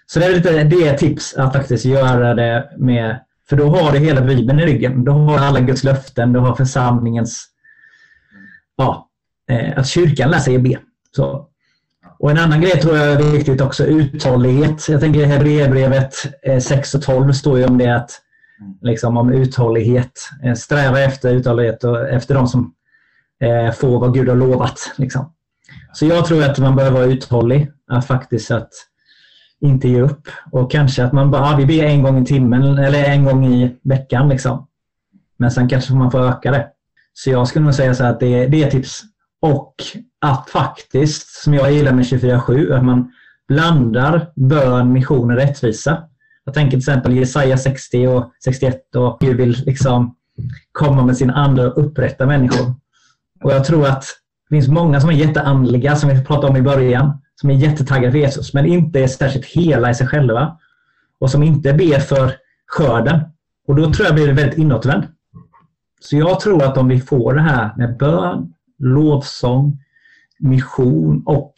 [0.05, 3.91] så det är lite det är tips att faktiskt göra det med, för då har
[3.91, 5.03] du hela Bibeln i ryggen.
[5.03, 7.45] Då har alla Guds löften, du har församlingens,
[8.77, 9.09] ja,
[9.49, 10.79] eh, att kyrkan lär sig be.
[11.15, 11.47] Så.
[12.19, 14.89] Och en annan grej tror jag är viktigt också, uthållighet.
[14.89, 18.11] Jag tänker i Hebreerbrevet eh, 6 och 12 står ju om det att
[18.81, 20.29] liksom om uthållighet.
[20.43, 22.73] Eh, sträva efter uthållighet och efter de som
[23.75, 24.79] får vad Gud har lovat.
[24.97, 25.33] Liksom.
[25.93, 27.71] Så jag tror att man behöver vara uthållig.
[27.87, 28.69] Att faktiskt att
[29.63, 30.27] inte ge upp.
[30.51, 33.45] Och kanske att man bara, ah, vi ber en gång i timmen eller en gång
[33.45, 34.29] i veckan.
[34.29, 34.67] Liksom.
[35.37, 36.67] Men sen kanske man får öka det.
[37.13, 39.01] Så jag skulle nog säga så att det, det är tips.
[39.41, 39.75] Och
[40.21, 43.11] att faktiskt, som jag gillar med 24-7, att man
[43.47, 46.03] blandar bön, mission och rättvisa.
[46.45, 50.15] Jag tänker till exempel Jesaja 60 och 61 och Gud vill liksom
[50.71, 52.75] komma med sin ande och upprätta människor.
[53.43, 54.05] Och jag tror att
[54.49, 58.11] det finns många som är jätteandliga, som vi pratade om i början som är jättetaggade
[58.11, 60.57] för Jesus men inte är särskilt hela i sig själva.
[61.19, 62.33] Och som inte ber för
[62.67, 63.19] skörden.
[63.67, 65.03] Och då tror jag blir det väldigt inåtvänd.
[65.99, 69.79] Så jag tror att om vi får det här med bön, lovsång,
[70.39, 71.53] mission och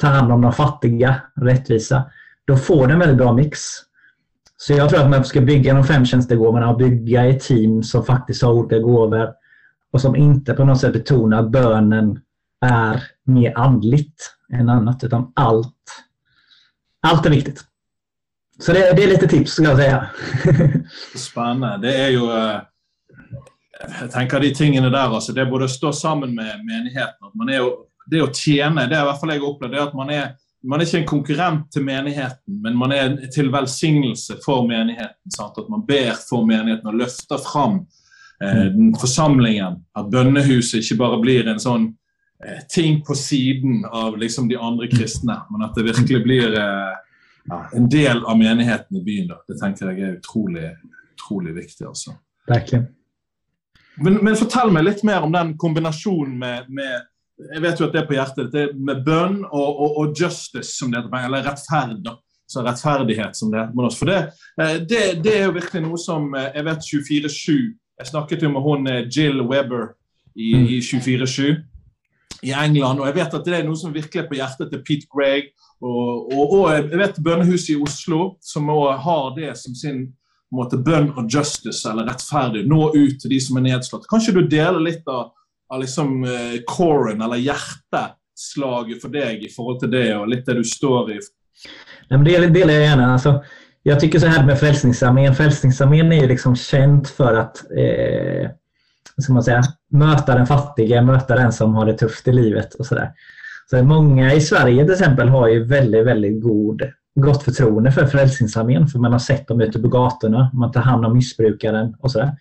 [0.00, 2.04] ta hand om de fattiga, rättvisa,
[2.44, 3.60] då får det en väldigt bra mix.
[4.56, 8.04] Så jag tror att man ska bygga de fem tjänstegåvorna och bygga ett team som
[8.04, 9.28] faktiskt har olika gåvor
[9.92, 12.20] och som inte på något sätt betonar att bönen
[12.60, 16.04] är mer andligt än annat, utan allt,
[17.00, 17.64] allt är viktigt.
[18.58, 20.06] Så det, det, är lite tips skulle jag säga.
[21.16, 21.78] Spennende.
[21.82, 22.60] Det er jo eh,
[24.00, 25.32] Jeg tenker de tingene der, altså.
[25.32, 27.72] Det å stå sammen med menigheten at man er jo,
[28.06, 30.30] Det å tjene, det er i hvert fall jeg opplevd, det er at man er
[30.62, 35.32] man er ikke en konkurrent til menigheten, men man er til velsignelse for menigheten.
[35.34, 35.58] Sant?
[35.58, 37.80] At man ber for menigheten og løfter fram
[38.42, 39.80] eh, forsamlingen.
[39.98, 41.96] At bønnehuset ikke bare blir en sånn eh,
[42.68, 46.96] ting på siden av liksom, de andre kristne, men at det virkelig blir eh,
[47.44, 49.28] ja, en del av menigheten i byen.
[49.30, 49.38] Da.
[49.48, 50.72] Det tenker jeg er utrolig,
[51.14, 51.86] utrolig viktig.
[51.86, 52.16] Altså.
[54.02, 57.08] Men, men, fortell meg litt mer om den kombinasjonen med, med
[57.52, 58.50] jeg vet jo at det er på hjertet.
[58.52, 62.12] Det er med bønn og, og, og justice, som det heter, eller rettferd.
[62.52, 64.18] Så rettferdighet, som det heter For det,
[64.60, 68.50] eh, det, det, er jo virkelig noe som eh, Jeg vet 24-7 Jeg snakket jo
[68.52, 69.94] med hun eh, Jill Webber
[70.36, 71.62] i, i 24-7
[72.42, 74.82] i England, og jeg vet at det er noe som virkelig er på hjertet til
[74.86, 75.52] Pete Gregg.
[75.82, 80.02] Og, og, og jeg vet Bønnehuset i Oslo, som også har det som sin
[80.52, 82.66] måte, bønn og justice, eller rettferdig.
[82.68, 84.08] Nå ut til de som er nedslått.
[84.10, 85.30] Kanske du delar litt av
[85.72, 90.52] av liksom eh, uh, coren, eller hjerteslaget för dig i förhållande till det och lite
[90.52, 91.14] det du står i?
[92.08, 93.12] Nej, men det delar jag gärna.
[93.12, 93.44] Alltså,
[93.82, 95.34] jag tycker så här med Frälsningsarmén.
[95.34, 98.50] Frälsningsarmén är ju liksom känt för att eh,
[99.18, 102.86] ska man säga, möta den fattiga, möta den som har det tufft i livet och
[102.86, 103.12] sådär.
[103.70, 106.82] Så många i Sverige till exempel har ju väldigt, väldigt god,
[107.14, 111.06] gott förtroende för Frälsningsarmén för man har sett dem ute på gatorna, man tar hand
[111.06, 112.36] om missbrukaren och sådär.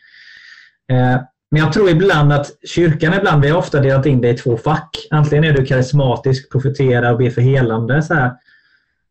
[0.91, 4.37] Eh, men jag tror ibland att kyrkan ibland, vi har ofta delat in det i
[4.37, 5.07] två fack.
[5.11, 8.01] Antingen är du karismatisk, profetera och be för helande.
[8.01, 8.31] Så här.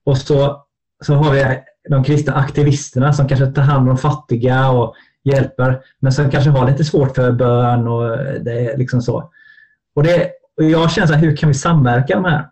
[0.05, 0.65] Och så,
[1.05, 1.59] så har vi
[1.91, 4.95] de kristna aktivisterna som kanske tar hand om fattiga och
[5.25, 9.31] hjälper, men som kanske har lite svårt för bön och det är liksom så.
[9.95, 12.47] Och, det, och jag känner så här, hur kan vi samverka de här?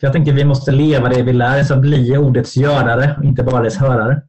[0.00, 3.42] För jag tänker att vi måste leva det vi lär, så bli ordets görare, inte
[3.42, 4.22] bara dess hörare.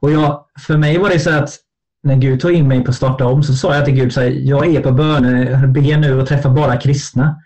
[0.00, 1.50] Och jag, för mig var det så att
[2.02, 4.28] när Gud tog in mig på starta om så sa jag till Gud så här,
[4.28, 7.36] jag är på böne, be nu och träffa bara kristna.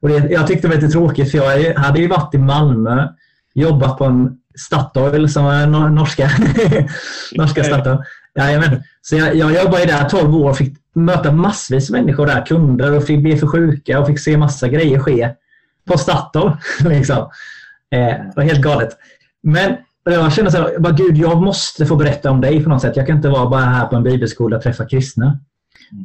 [0.00, 3.08] Och det, jag tyckte det var lite tråkigt för jag hade ju varit i Malmö,
[3.54, 6.30] jobbat på en Statoil som är norska,
[7.32, 7.98] norska Statoil.
[8.34, 8.82] Jajamän.
[9.02, 12.96] Så jag, jag jobbade där 12 år och fick möta massvis med människor där, kunder
[12.96, 15.30] och fick be för sjuka och fick se massa grejer ske
[15.84, 16.52] på Statoil.
[16.84, 17.30] Liksom.
[17.90, 18.88] Eh, det var helt galet.
[19.42, 22.82] Men jag känner så här, bara, Gud, jag måste få berätta om dig på något
[22.82, 22.96] sätt.
[22.96, 25.38] Jag kan inte vara bara här på en bibelskola och träffa kristna.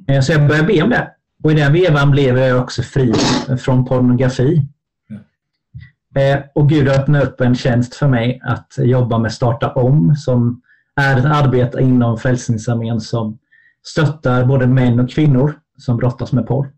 [0.08, 0.22] Mm.
[0.22, 1.12] Så jag började be om det.
[1.44, 3.13] Och i den vevan blev jag också fri
[3.60, 4.66] från pornografi.
[6.16, 6.44] Mm.
[6.56, 10.62] Och Gud öppnade upp en tjänst för mig att jobba med Starta om som
[10.98, 13.38] är ett arbete inom Frälsningsarmén som
[13.84, 16.72] stöttar både män och kvinnor som brottas med porr.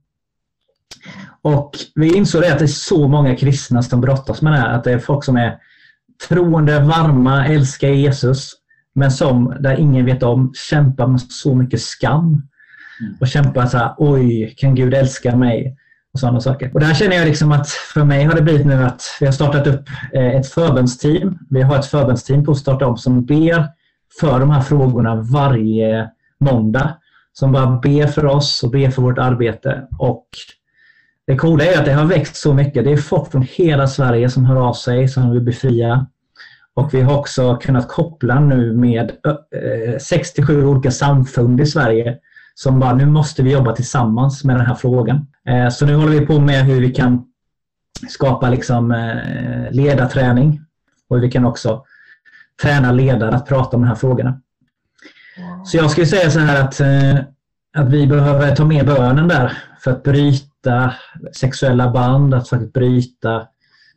[1.41, 4.69] Och vi insåg att det är så många kristna som brottas med det här.
[4.69, 5.57] Att det är folk som är
[6.27, 8.51] troende, varma, älskar Jesus,
[8.95, 12.25] men som, där ingen vet om, kämpar med så mycket skam.
[12.25, 13.15] Mm.
[13.19, 15.75] Och kämpar så här, oj, kan Gud älska mig?
[16.13, 16.71] Och sådana saker.
[16.73, 19.33] Och där känner jag liksom att för mig har det blivit nu att vi har
[19.33, 21.37] startat upp eh, ett förbundsteam.
[21.49, 23.67] Vi har ett förbundsteam på starta om som ber
[24.19, 26.95] för de här frågorna varje måndag.
[27.33, 29.87] Som bara ber för oss och ber för vårt arbete.
[29.99, 30.27] Och
[31.27, 32.83] det coola är att det har växt så mycket.
[32.83, 36.07] Det är folk från hela Sverige som hör av sig, som vill befria.
[36.73, 42.17] Och vi har också kunnat koppla nu med eh, 67 olika samfund i Sverige
[42.55, 45.27] som bara, nu måste vi jobba tillsammans med den här frågan.
[45.47, 47.25] Eh, så nu håller vi på med hur vi kan
[48.09, 50.61] skapa liksom eh, ledarträning
[51.09, 51.83] och hur vi kan också
[52.61, 54.41] träna ledare att prata om de här frågorna.
[55.65, 57.15] Så jag skulle säga så här att, eh,
[57.77, 60.93] att vi behöver ta med bönen där för att bryta
[61.35, 63.47] sexuella band, att försöka bryta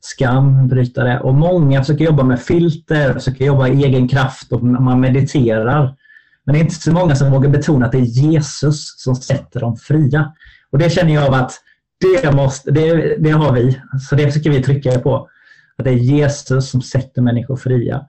[0.00, 1.20] skam, bryta det.
[1.20, 5.96] Och många försöker jobba med filter, försöker jobba i egen kraft och man mediterar.
[6.44, 9.60] Men det är inte så många som vågar betona att det är Jesus som sätter
[9.60, 10.32] dem fria.
[10.70, 11.52] Och det känner jag av att
[12.00, 13.80] det, måste, det, det har vi.
[14.08, 15.28] Så det försöker vi trycka på.
[15.76, 18.06] Att det är Jesus som sätter människor fria.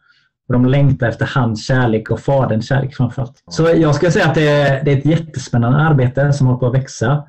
[0.48, 3.44] Och de längtar efter hans kärlek och faderns kärlek framförallt.
[3.50, 6.68] Så jag skulle säga att det är, det är ett jättespännande arbete som håller på
[6.68, 7.24] att växa.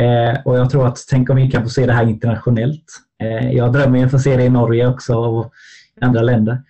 [0.00, 2.84] Eh, och jag tror att, tänk om vi kan få se det här internationellt.
[3.22, 5.52] Eh, jag drömmer om att få se det i Norge också och
[6.00, 6.62] i andra länder.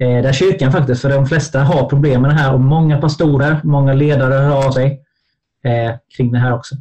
[0.00, 3.60] Eh, där kyrkan faktiskt, för de flesta har problem med det här och många pastorer,
[3.64, 5.02] många ledare hör av sig
[5.64, 6.74] eh, kring det här också.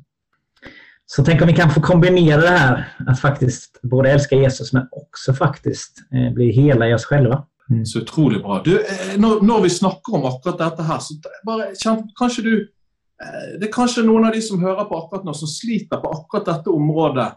[1.06, 4.88] Så tänk om vi kan få kombinera det här, att faktiskt både älska Jesus men
[4.92, 7.44] också faktiskt eh, bli hela i oss själva.
[7.72, 7.86] Mm.
[7.86, 8.62] Så utrolig bra.
[8.64, 12.56] Du, eh, når, når, vi snakker om akkurat dette her, så bare bara, kanskje du
[12.58, 16.12] eh, det er kanskje noen av de som hører på akkurat nå, som sliter på
[16.12, 17.30] akkurat dette området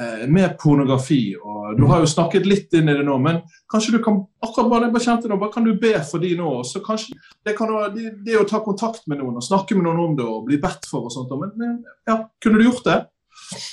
[0.00, 1.36] eh, med pornografi.
[1.36, 4.70] og Du har jo snakket litt inn i det nå, men kanskje du kan akkurat
[4.72, 6.48] bare, jeg bare kjente nå, bare kan du be for de nå?
[6.62, 9.90] og så kanskje Det, kan, det, det å ta kontakt med noen og snakke med
[9.90, 11.36] noen om det og bli bedt for og sånt.
[11.36, 13.00] Men, ja, kunne du gjort det?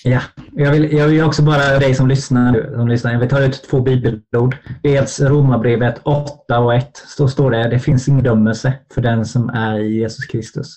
[0.03, 3.11] Ja, jag vill, jag vill också bara dig som lyssnar, som lyssnar.
[3.11, 4.57] Jag vill ta ut två bibelord.
[4.83, 7.03] Dels Romarbrevet 8 och 1.
[7.07, 10.75] Så står det det finns ingen dömelse för den som är i Jesus Kristus.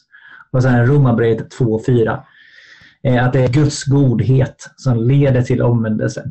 [0.53, 2.21] Och sen Romarbrevet 2 och 4.
[3.03, 6.25] Eh, att det är Guds godhet som leder till omvändelse.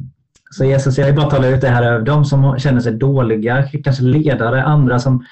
[0.51, 3.67] Så Jesus, jag vill bara tala ut det här över de som känner sig dåliga,
[3.83, 5.25] kanske ledare, andra som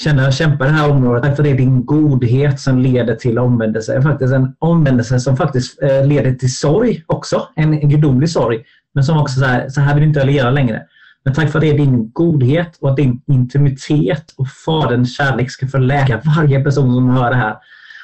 [0.00, 1.22] känner kämpar i det här området.
[1.22, 4.02] Tack för det är din godhet som leder till omvändelse.
[4.02, 7.48] Faktiskt en omvändelse som faktiskt eh, leder till sorg också.
[7.56, 8.64] En gudomlig sorg.
[8.94, 10.82] Men som också så här, så här vill inte jag leva längre.
[11.24, 15.66] Men tack för det är din godhet och att din intimitet och Faderns kärlek ska
[15.66, 17.56] förläka varje person som hör det här.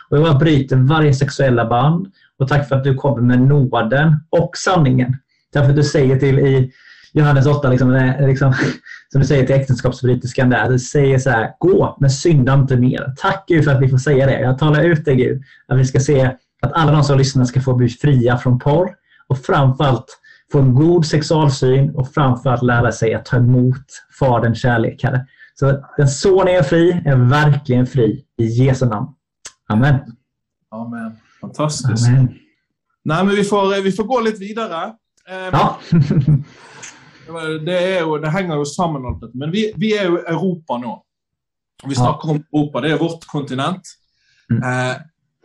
[0.08, 2.06] Och jag bara bryter varje sexuella band.
[2.38, 5.16] Och tack för att du kommer med nåden och sanningen.
[5.52, 6.72] Därför att du säger till i
[7.12, 8.54] Johannes 8, liksom, liksom,
[9.12, 10.68] som du säger till äktenskapsbryterskan där.
[10.68, 13.14] Du säger så här, gå men synda inte mer.
[13.16, 14.40] Tack Gud för att vi får säga det.
[14.40, 15.42] Jag talar ut det Gud.
[15.68, 16.22] Att vi ska se
[16.62, 18.94] att alla de som lyssnar ska få bli fria från porr.
[19.26, 20.18] Och framförallt
[20.52, 23.86] få en god sexualsyn och framförallt lära sig att ta emot
[24.18, 25.02] Faderns kärlek.
[25.04, 25.26] Herre.
[25.54, 28.24] Så den son är fri, är verkligen fri.
[28.38, 29.06] I Jesu namn.
[29.68, 29.94] Amen.
[30.70, 31.16] Amen.
[31.40, 32.08] Fantastiskt.
[32.08, 32.34] Amen.
[33.04, 34.84] Nej, men vi får, vi får gå litt videre.
[35.28, 35.78] Eh, Ja.
[37.66, 39.38] Det, jo, det henger jo sammen, alt dette.
[39.38, 40.94] Men vi, vi er jo Europa nå.
[41.82, 43.94] Og Vi snakker om Europa, det er vårt kontinent.
[44.50, 44.62] Mm.
[44.62, 44.96] Eh,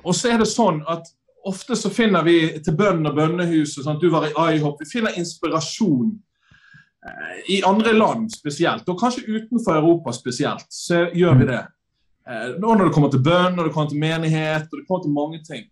[0.04, 1.08] og så er det sånn at
[1.48, 4.84] ofte så finner vi til bønn og bønnehus og sånt, Du var i IHOP.
[4.84, 6.12] Vi finner inspirasjon
[7.08, 10.68] eh, i andre land spesielt, og kanskje utenfor Europa spesielt.
[10.70, 11.64] Så gjør vi det.
[12.28, 15.04] Eh, nå når det kommer til bønn, når det kommer til menighet, og det kommer
[15.04, 15.66] til mange ting.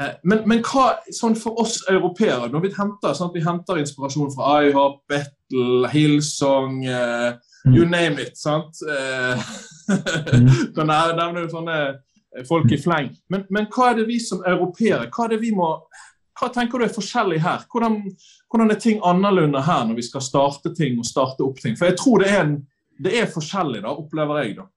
[0.00, 4.30] Eh, Men, men hva sånn for oss europeere, når vi henter, sånn vi henter inspirasjon
[4.34, 7.32] fra IHOP, Bettel, Hillsong, eh,
[7.66, 8.78] you name it, sant?
[8.86, 9.48] Eh,
[10.76, 11.80] kan jeg nevne sånne
[12.46, 13.10] folk i fleng.
[13.32, 15.72] Men, men hva er det vi som europeere, hva det vi må
[16.38, 17.64] hva tenker du er forskjellig her?
[17.66, 17.96] Hvordan,
[18.46, 21.74] hvordan er ting annerledes her når vi skal starte ting og starte opp ting?
[21.78, 22.52] For jeg tror det er, en,
[23.02, 24.54] det er forskjellig, da, opplever jeg.
[24.60, 24.68] da.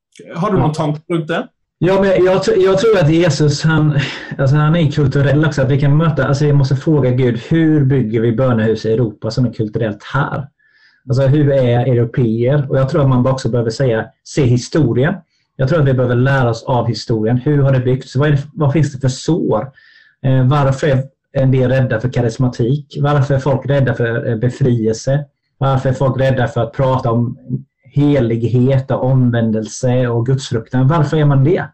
[0.42, 1.44] Har du noen tanker rundt det?
[1.84, 4.00] Ja, men jag, jag tror att Jesus han,
[4.38, 5.62] alltså han är kulturell också.
[5.62, 9.32] Att vi kan möta, alltså vi måste fråga Gud, hur bygger vi bönehus i Europa
[9.32, 10.48] som är kulturellt här?
[11.10, 12.70] Alltså hur är europeer?
[12.70, 15.13] Och jag tror att man också behöver säga, se historien.
[15.56, 17.38] Jag tror att vi behöver lära oss av historien.
[17.38, 18.15] Hur har det byggts?
[18.15, 19.72] Vad, är det, vad finns det för sår?
[20.26, 22.98] Eh, varför är en del rädda för karismatik?
[23.02, 25.26] Varför är folk rädda för eh, befrielse?
[25.58, 27.38] Varför är folk rädda för att prata om
[27.91, 30.88] helighet och omvändelse och gudsfruktan?
[30.88, 31.65] Varför är man det?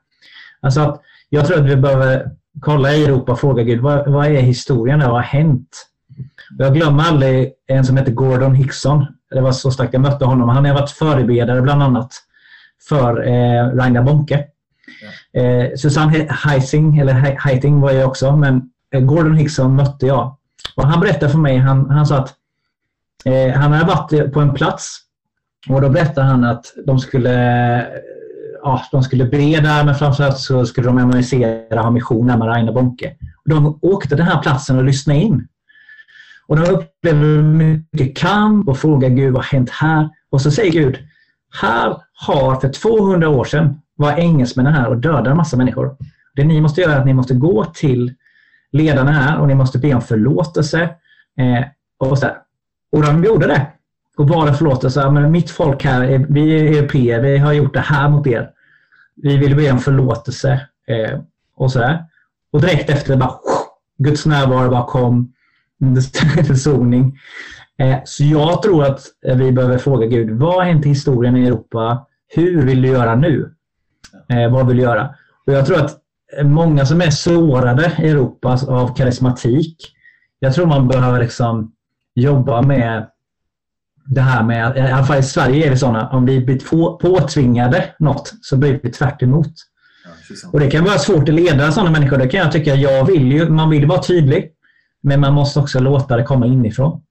[0.61, 4.25] Alltså att jag tror att vi behöver kolla i Europa och fråga Gud, vad, vad
[4.25, 4.99] är historien?
[4.99, 5.87] Vad har hänt?
[6.57, 9.05] Jag glömmer aldrig en som heter Gordon Hickson.
[9.31, 10.49] Det var så starkt jag mötte honom.
[10.49, 12.11] Han har varit förebedjare bland annat
[12.89, 14.45] för eh, Ragnar Bonke.
[15.33, 18.61] Eh, Susanne Heising, eller He- Heiting var jag också, men
[18.93, 20.37] eh, Gordon Hickson mötte jag.
[20.75, 22.33] Och han berättade för mig, han, han sa att
[23.25, 24.99] eh, han hade varit på en plats
[25.69, 27.33] och då berättade han att de skulle,
[28.63, 32.47] ja, de skulle be där, men framförallt så skulle de analysera, ha mission där med
[32.47, 33.15] Ragnar Bonke.
[33.43, 35.47] Och de åkte till den här platsen och lyssnade in.
[36.47, 40.09] Och de upplevde mycket kamp och frågade Gud vad har hänt här?
[40.29, 40.97] Och så säger Gud,
[41.61, 45.97] här har för 200 år sedan var engelsmännen här och dödade en massa människor.
[46.35, 48.13] Det ni måste göra är att ni måste gå till
[48.71, 50.81] ledarna här och ni måste be om förlåtelse.
[51.37, 51.63] Eh,
[51.97, 52.37] och, så där.
[52.91, 53.67] och de gjorde det.
[54.17, 55.09] Och bara förlåtelse.
[55.09, 58.49] Men mitt folk här, är- vi är europeer, vi har gjort det här mot er.
[59.15, 60.51] Vi vill be om förlåtelse.
[60.87, 61.19] Eh,
[61.55, 62.05] och sådär.
[62.51, 63.31] Och direkt efter bara
[63.97, 65.33] Guds närvaro bara kom.
[66.47, 67.17] Försoning.
[67.79, 69.01] Eh, Så jag tror att
[69.35, 72.05] vi behöver fråga Gud, vad har hänt i historien i Europa?
[72.35, 73.53] Hur vill du göra nu?
[74.29, 75.09] Eh, vad vill du göra?
[75.47, 75.97] Och jag tror att
[76.43, 79.77] många som är sårade i Europa av karismatik,
[80.39, 81.71] jag tror man behöver liksom
[82.15, 83.07] jobba med
[84.07, 86.97] det här med, i alla fall i Sverige är vi sådana, om vi blir på,
[86.97, 89.53] påtvingade något så blir vi tvärt emot.
[90.51, 92.17] Och det kan vara svårt att leda sådana människor.
[92.17, 92.75] Det kan jag tycka.
[92.75, 94.51] Jag vill ju, man vill vara tydlig.
[95.03, 97.01] Men man måste också låta det komma inifrån.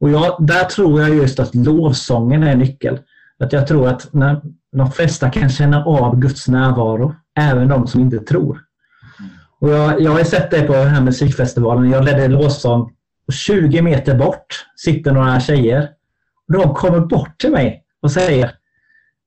[0.00, 2.98] Och jag, där tror jag just att lovsången är nyckel.
[3.38, 4.40] Att jag tror att när
[4.76, 8.60] de flesta kan känna av Guds närvaro, även de som inte tror.
[9.60, 11.90] Och jag, jag har sett det på den här musikfestivalen.
[11.90, 12.92] Jag ledde lovsång
[13.26, 15.88] och 20 meter bort sitter några tjejer.
[16.48, 18.50] De kommer bort till mig och säger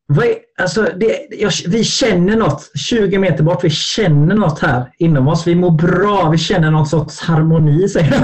[0.07, 3.63] vad är, alltså det, jag, vi känner något 20 meter bort.
[3.63, 5.47] Vi känner något här inom oss.
[5.47, 6.29] Vi mår bra.
[6.29, 8.17] Vi känner någon sorts harmoni, säger de.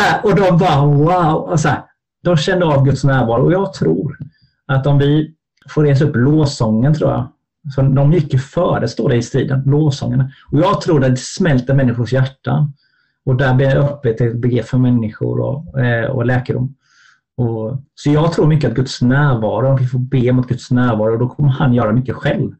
[0.00, 1.34] här, och de bara wow.
[1.34, 1.82] Och så här,
[2.24, 4.18] de kände av Guds närvaro och jag tror
[4.66, 5.34] att om vi
[5.68, 7.32] får resa upp låsången tror jag.
[7.74, 10.30] Så de gick ju före, står det i striden, låsångerna.
[10.52, 12.72] Och jag tror att det smälter människors hjärtan.
[13.24, 16.74] Och där blir det öppet ett begrepp för människor och, eh, och läkedom.
[17.38, 21.16] Och, så jag tror mycket att Guds närvaro, om vi får be mot Guds närvaro,
[21.16, 22.52] då kommer han göra mycket själv.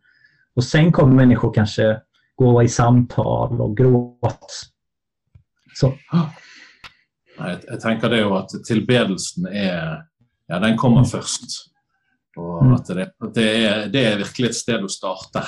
[0.54, 2.00] Och sen kommer människor kanske
[2.36, 4.46] gå i samtal och gråta.
[5.74, 5.94] Så.
[7.38, 10.02] Jag, jag tänker det att tillbedelsen är,
[10.46, 11.08] ja den kommer mm.
[11.08, 11.42] först.
[12.36, 12.74] Och mm.
[12.74, 15.44] att det, det, är, det är verkligen ett ställe att starta.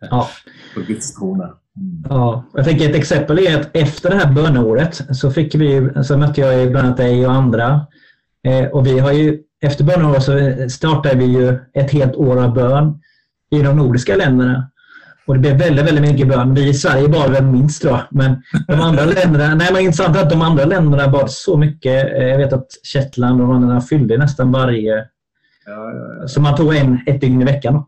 [0.00, 0.28] Ja.
[0.74, 1.44] på Guds trone.
[1.44, 2.04] Mm.
[2.08, 6.16] Ja, jag tänker ett exempel är att efter det här böneåret så, fick vi, så
[6.16, 7.86] mötte jag bland annat dig och andra.
[8.44, 10.32] Eh, och vi har ju, efter böneåret så
[10.70, 13.00] startade vi ju ett helt år av bön
[13.50, 14.68] i de nordiska länderna.
[15.26, 16.54] Och det blev väldigt, väldigt mycket bön.
[16.54, 18.00] Vi i Sverige bad väl minst då.
[18.10, 22.12] Men de andra länderna, nej men intressant att de andra länderna bad så mycket.
[22.12, 24.96] Eh, jag vet att Shetland och de andra fyllde nästan varje.
[24.96, 25.06] Ja,
[25.66, 26.28] ja, ja.
[26.28, 27.84] Så man tog en ett dygn i veckan.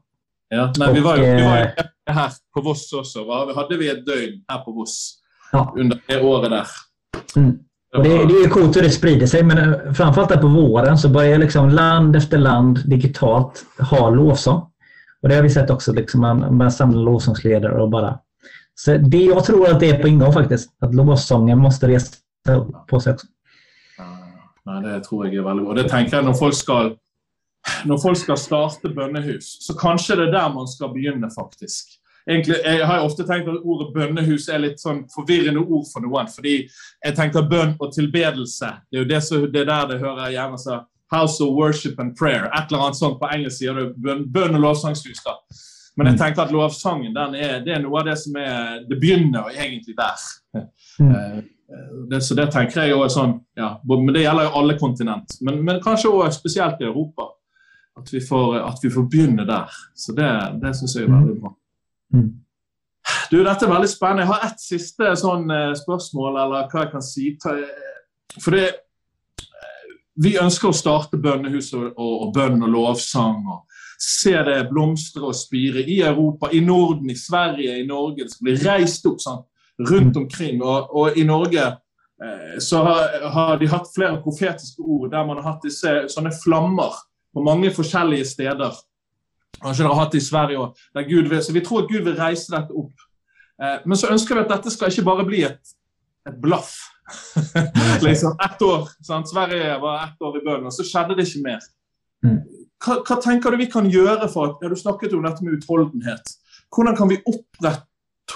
[0.48, 1.64] Ja, nej, och, vi var ju, vi var ju
[2.08, 3.24] eh, här på Voss också.
[3.24, 3.54] Va?
[3.54, 5.18] Hade vi ett dygn här på Voss
[5.76, 6.66] under det året där.
[7.36, 7.58] Mm.
[7.96, 10.98] Och det, det är coolt hur det sprider sig, men eh, framförallt där på våren
[10.98, 14.62] så börjar liksom land efter land digitalt ha lovsång.
[15.22, 18.18] Och det har vi sett också, liksom man börjar samla lovsångsledare och bara...
[18.74, 22.16] Så det, jag tror att det är på ingång faktiskt, att lovsången måste resa
[22.88, 23.26] på sig också.
[24.64, 25.74] Ja, det tror jag är väldigt bra.
[25.74, 26.90] Det tänker jag när folk ska,
[27.84, 32.00] när folk ska starta bønnehus, så kanske det är där man ska börja faktiskt.
[32.30, 36.28] Egentlig, jeg har ofta tänkt att ordet bønnehus är lite sånn forvirrende ord for noen.
[36.28, 36.68] fordi
[37.04, 38.72] jeg tenker bønn og tilbedelse.
[38.90, 42.16] Det är ju det, så, det der det hører gjerne så House of Worship and
[42.16, 42.44] Prayer.
[42.44, 45.20] Et eller annet sånt på engelsk sier du bønn, bønn og lovsangshus.
[45.24, 45.36] da.
[45.96, 46.20] Men jeg mm.
[46.22, 49.94] tenker at lovsangen den er, det er noe av det som er Det begynner egentlig
[49.96, 50.24] der.
[50.98, 51.12] Mm.
[51.12, 51.42] Eh,
[52.10, 55.36] det, så det tenker jeg også sånn, ja, Men det gjelder jo alle kontinent.
[55.40, 57.30] Men, men kanskje også spesielt i Europa.
[58.00, 59.70] At vi får, at vi får begynne der.
[59.94, 60.30] Så det,
[60.62, 61.52] det syns jeg er veldig bra.
[62.12, 62.30] Mm.
[63.30, 64.24] Du, Dette er veldig spennende.
[64.24, 67.30] Jeg har ett siste eh, sånn eh, spørsmål, eller hva jeg kan si.
[67.34, 68.66] Eh, for det,
[70.22, 73.40] vi ønsker å starte bønnehus og, og, og bønn og lovsang.
[73.50, 73.64] og
[74.00, 78.24] Se det blomstre og spire i Europa, i Norden, i Sverige, i Norge.
[78.24, 79.42] Det skal bli reist opp sånn,
[79.90, 80.62] rundt omkring.
[80.62, 85.40] Og, og i Norge eh, så har, har, de hatt flere profetiske ord der man
[85.40, 87.00] har hatt disse sånne flammer
[87.34, 88.82] på mange forskjellige steder.
[89.62, 91.44] Kanskje dere har hatt det i Sverige òg.
[91.44, 93.06] Så vi tror at Gud vil reise dette opp.
[93.62, 95.74] Eh, men så ønsker vi at dette skal ikke bare bli et,
[96.28, 96.76] et blaff
[98.06, 98.88] liksom ett år.
[99.04, 99.30] Sant?
[99.30, 101.66] Sverige var ett år i bønnen, og så skjedde det ikke mer.
[102.24, 102.38] Mm.
[102.84, 105.58] Hva, hva, tenker du vi kan gjøre for at ja, Du snakket om dette med
[105.58, 106.36] utholdenhet.
[106.74, 107.86] Hvordan kan vi opprett,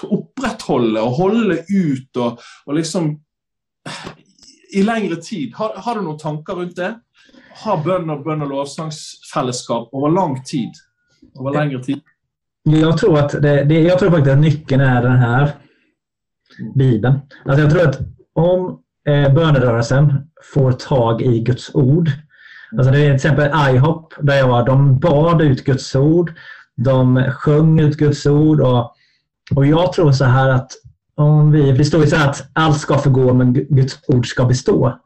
[0.05, 3.11] opprettholde og holde ut og, og liksom
[4.73, 5.55] i lengre tid?
[5.57, 6.93] Har, har, du noen tanker rundt det?
[7.65, 10.77] Ha bønn og bønn og lovsangsfellesskap over lang tid?
[11.33, 12.01] Over lengre tid?
[12.63, 15.51] Jag tror, att det, det, jag tror faktiskt att nyckeln är den här
[16.75, 17.19] Bibeln.
[17.45, 17.99] Alltså jag tror att
[18.33, 20.13] om eh, bönerörelsen
[20.53, 22.09] får tag i Guds ord.
[22.77, 24.65] Alltså det är till exempel IHOP där jag var.
[24.65, 26.33] De bad ut Guds ord.
[26.75, 28.61] De sjöng ut Guds ord.
[28.61, 28.95] Och,
[29.55, 30.71] och jag tror så här att
[31.15, 34.45] om vi, det står ju så här att allt ska förgå men Guds ord ska
[34.45, 34.99] bestå.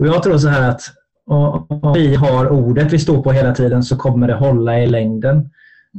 [0.00, 0.82] Och jag tror så här att
[1.28, 5.50] om vi har ordet vi står på hela tiden så kommer det hålla i längden.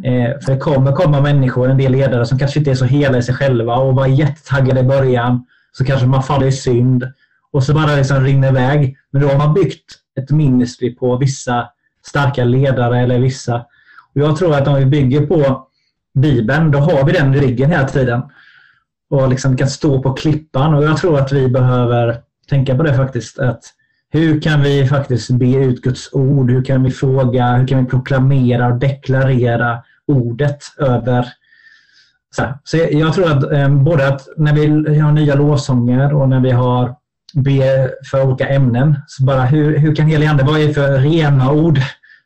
[0.04, 3.18] Eh, för det kommer komma människor, en del ledare som kanske inte är så hela
[3.18, 7.08] i sig själva och var jättetaggade i början så kanske man faller i synd
[7.52, 8.98] och så bara liksom rinner iväg.
[9.12, 11.70] Men då har man byggt ett ministry på vissa
[12.06, 13.56] starka ledare eller vissa.
[14.14, 15.68] Och Jag tror att om vi bygger på
[16.14, 18.22] Bibeln, då har vi den i ryggen hela tiden.
[19.10, 20.74] Och liksom kan stå på klippan.
[20.74, 22.18] Och jag tror att vi behöver
[22.50, 23.40] tänka på det faktiskt.
[23.40, 23.64] att
[24.12, 26.52] Hur kan vi faktiskt be ut Guds ord?
[26.52, 27.56] Hur kan vi fråga?
[27.56, 31.26] Hur kan vi proklamera och deklarera ordet över
[32.32, 36.40] så, så jag tror att eh, både att när vi har nya lovsånger och när
[36.40, 36.96] vi har
[37.34, 41.52] be för olika ämnen, så bara hur, hur kan helig ande, vad är för rena
[41.52, 41.80] ord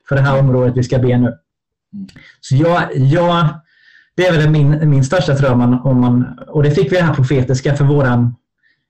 [0.10, 1.38] för det här området vi ska be nu?
[2.42, 3.48] Så jag, jag,
[4.16, 7.14] det är väl min, min största dröm om man, och det fick vi det här
[7.14, 8.36] profetiska för våran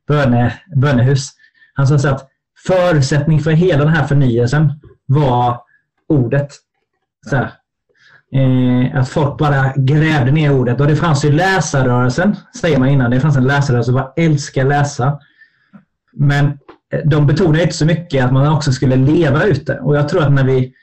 [0.08, 1.30] böne, bönehus.
[1.74, 2.30] Han sa så att
[2.68, 4.74] förutsättning för hela den här förnyelsen
[5.06, 5.62] var
[6.08, 6.52] ordet.
[7.30, 7.52] Så här,
[8.36, 10.82] Eh, att folk bara grävde ner ordet.
[10.82, 13.12] Och det fanns ju läsarrörelsen, säger man innan.
[13.12, 15.20] Det fanns en läsarrörelse som bara älskar läsa.
[16.14, 16.46] Men
[16.94, 19.80] eh, de betonade inte så mycket att man också skulle leva ute.
[19.80, 20.74] Och jag tror att när vi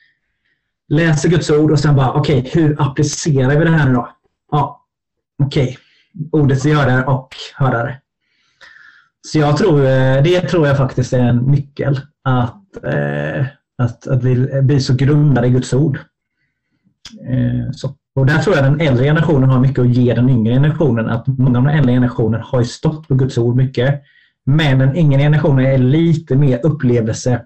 [0.88, 4.08] läser Guds ord och sen bara, okej, okay, hur applicerar vi det här nu då?
[4.50, 4.86] Ja,
[5.42, 5.62] okej.
[5.62, 5.76] Okay.
[6.40, 8.00] Ordets görare och hörare.
[9.28, 12.00] Så jag tror, eh, det tror jag faktiskt är en nyckel.
[12.24, 13.46] Att, eh,
[13.78, 15.98] att, att vi blir så grundade i Guds ord.
[17.28, 17.94] Eh, så.
[18.14, 21.08] Och där tror jag den äldre generationen har mycket att ge den yngre generationen.
[21.08, 24.02] Att många av den äldre generationen har stått på Guds ord mycket.
[24.46, 27.42] Men den yngre generationen är lite mer upplevelse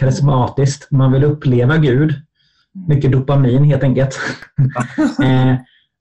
[0.00, 0.90] karismatiskt.
[0.90, 2.14] Man vill uppleva Gud.
[2.88, 4.18] Mycket dopamin helt enkelt.
[5.22, 5.54] eh,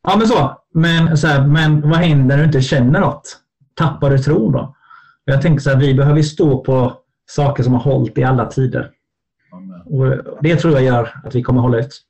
[0.04, 0.62] ja men så.
[0.74, 3.38] Men, så här, men vad händer när du inte känner något?
[3.74, 4.76] Tappar du tron då?
[5.26, 6.94] Jag tänker så här, vi behöver stå på
[7.28, 8.92] saker som har hållit i alla tider.
[9.86, 12.02] Och det tror jag gör att vi kommer hålla ut.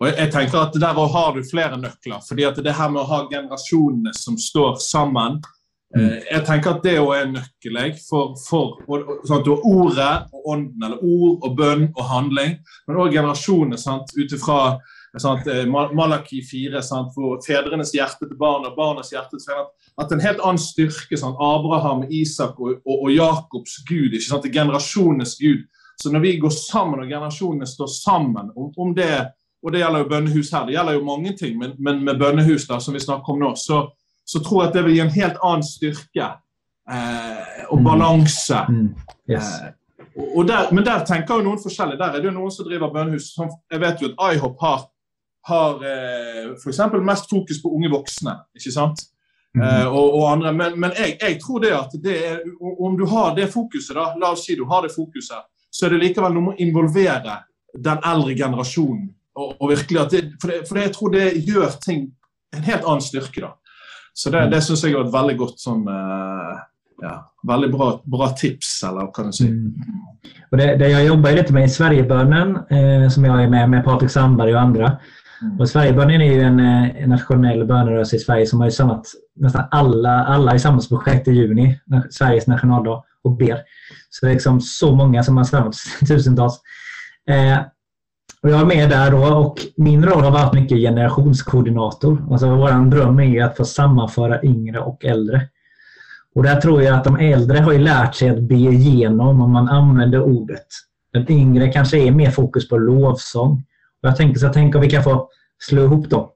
[0.00, 2.20] Og jeg tenker at Der har du flere nøkler.
[2.28, 5.42] fordi at Det her med å ha generasjonene som står sammen
[5.96, 6.06] mm.
[6.06, 7.76] eh, Jeg tenker at det er en nøkkel.
[8.08, 8.78] For, for
[9.26, 12.56] sånn at Du har ordet og ånden, eller ord og bønn og handling,
[12.88, 14.78] men òg generasjonene ut ifra
[15.16, 20.12] eh, Malaki 4, sant, hvor fedrenes hjerte til barna og barnas hjerte til fedrene At
[20.12, 21.18] en helt annen styrke.
[21.18, 25.66] Sant, Abraham, Isak og, og, og Jakobs Gud, ikke sant, generasjonenes Gud.
[26.00, 29.12] Så når vi går sammen og generasjonene står sammen om, om det
[29.62, 32.64] og det gjelder jo bønnehus her, det gjelder jo mange ting, men, men med bønnehus
[32.68, 33.82] da, som vi snakker om nå, så,
[34.24, 36.28] så, tror jeg at det vil gi en helt annen styrke
[36.88, 37.84] eh, og mm.
[37.84, 38.62] balanse.
[38.70, 38.86] Mm.
[39.28, 39.50] Yes.
[39.60, 39.76] Eh,
[40.34, 41.98] og der, men der tenker jo noen forskjellig.
[42.00, 43.30] Der er det jo noen som driver bønnehus.
[43.34, 44.86] Som, jeg vet jo at IHOP har,
[45.48, 46.78] har eh, f.eks.
[47.02, 48.36] mest fokus på unge voksne.
[48.56, 49.02] ikke sant?
[49.56, 49.62] Mm.
[49.66, 53.06] Eh, og, og, andre, Men, men jeg, jeg, tror det at det er, om du
[53.06, 56.34] har det fokuset, da, la oss si du har det fokuset, så er det likevel
[56.34, 57.40] noe med å involvere
[57.78, 61.76] den eldre generasjonen og, og virkelig at det, for, det, for jeg tror det gjør
[61.82, 62.08] ting
[62.56, 63.42] en helt annen styrke.
[63.46, 63.54] da.
[64.14, 66.58] Så det, det syns jeg er et veldig godt sånn uh,
[67.00, 67.14] ja,
[67.46, 69.46] Veldig bra, bra, tips, eller hva kan du si.
[69.48, 69.70] Mm.
[70.50, 73.84] Och det, det jag jobbar lite med i Sverigebönen, eh, som jag är med med
[73.84, 74.98] Patrik Sandberg och andra.
[75.58, 79.06] Och Sverigebönen är ju en, eh, en nationell bönerörelse i Sverige som har ju samlat
[79.36, 81.80] nästan alla, alla i samhällsprojekt i juni,
[82.10, 83.60] Sveriges nationaldag, och ber.
[84.10, 86.60] Så det är liksom så många som har samlats, tusentals.
[87.30, 87.58] Eh,
[88.42, 92.26] och jag är med där då och min roll har varit mycket generationskoordinator.
[92.30, 95.48] Alltså vår dröm är att få sammanföra yngre och äldre.
[96.34, 99.68] Och där tror jag att de äldre har lärt sig att be igenom om man
[99.68, 100.66] använder ordet.
[101.12, 103.64] Den yngre kanske är mer fokus på lovsång.
[104.00, 106.30] Jag tänker så jag tänker om vi kan få slå ihop dem.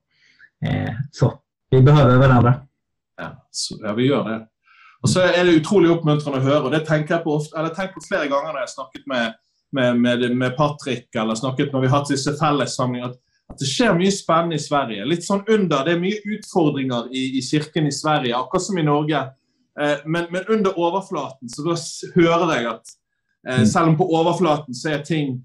[0.67, 1.33] Eh, så
[1.71, 2.55] vi behöver varandra.
[3.17, 4.47] Ja, så, ja, vi gör det.
[5.03, 6.63] Och så är det otroligt uppmuntrande att höra.
[6.63, 9.35] Och det tänker jag på, ofta, eller tänkt på flera gånger när jag snackat med
[9.75, 13.17] med, med, med Patrick eller snakket når vi har hatt disse fellessamlingene, at,
[13.53, 15.07] at det skjer mye spennende i Sverige.
[15.09, 15.85] Litt sånn under.
[15.85, 19.25] Det er mye utfordringer i, i kirken i Sverige, akkurat som i Norge.
[19.81, 21.75] Eh, men, men, under overflaten så da
[22.15, 22.95] hører jeg at
[23.49, 23.99] eh, mm.
[23.99, 25.41] på overflaten så er ting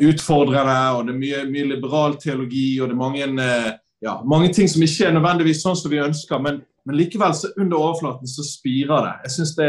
[0.00, 3.68] utfordrende, og det er mye, mye, liberal teologi, og det er mange, eh,
[4.02, 7.52] ja, mange ting som ikke er nødvendigvis sånn som vi ønsker, men, men likevel så
[7.56, 9.14] under overflaten så spirer det.
[9.26, 9.68] Jeg syns det,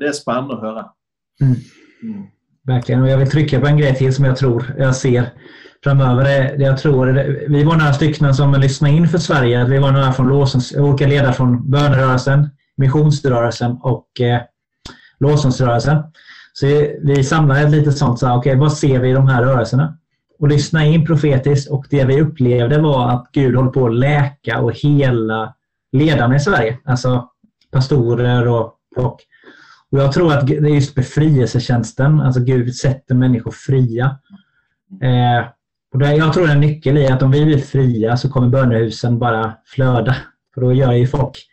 [0.00, 0.88] det, er spennende å høre.
[1.42, 1.56] Mm.
[2.02, 2.24] Mm.
[2.66, 3.02] Verkligen.
[3.02, 5.30] Och jag vill trycka på en grej till som jag tror jag ser
[5.84, 6.56] framöver.
[6.58, 7.06] Jag tror,
[7.48, 9.64] vi var några stycken som lyssnade in för Sverige.
[9.64, 14.40] Vi var några från Låsens, olika ledare från bönerörelsen, missionsrörelsen och eh,
[15.20, 15.96] Låsensrörelsen.
[16.58, 16.66] Så
[17.02, 18.18] vi samlade lite sånt.
[18.18, 19.98] Så, okay, vad ser vi i de här rörelserna?
[20.38, 24.60] Och lyssna in profetiskt och det vi upplevde var att Gud håller på att läka
[24.60, 25.54] och hela
[25.92, 26.78] ledarna i Sverige.
[26.84, 27.30] Alltså
[27.70, 29.20] pastorer och, och
[29.90, 34.18] och jag tror att det är just befrielsetjänsten, alltså Gud sätter människor fria.
[35.02, 35.46] Eh,
[35.92, 38.28] och det, jag tror det är en nyckel i att om vi blir fria så
[38.28, 40.16] kommer bönehusen bara flöda.
[40.54, 41.46] För då gör ju folk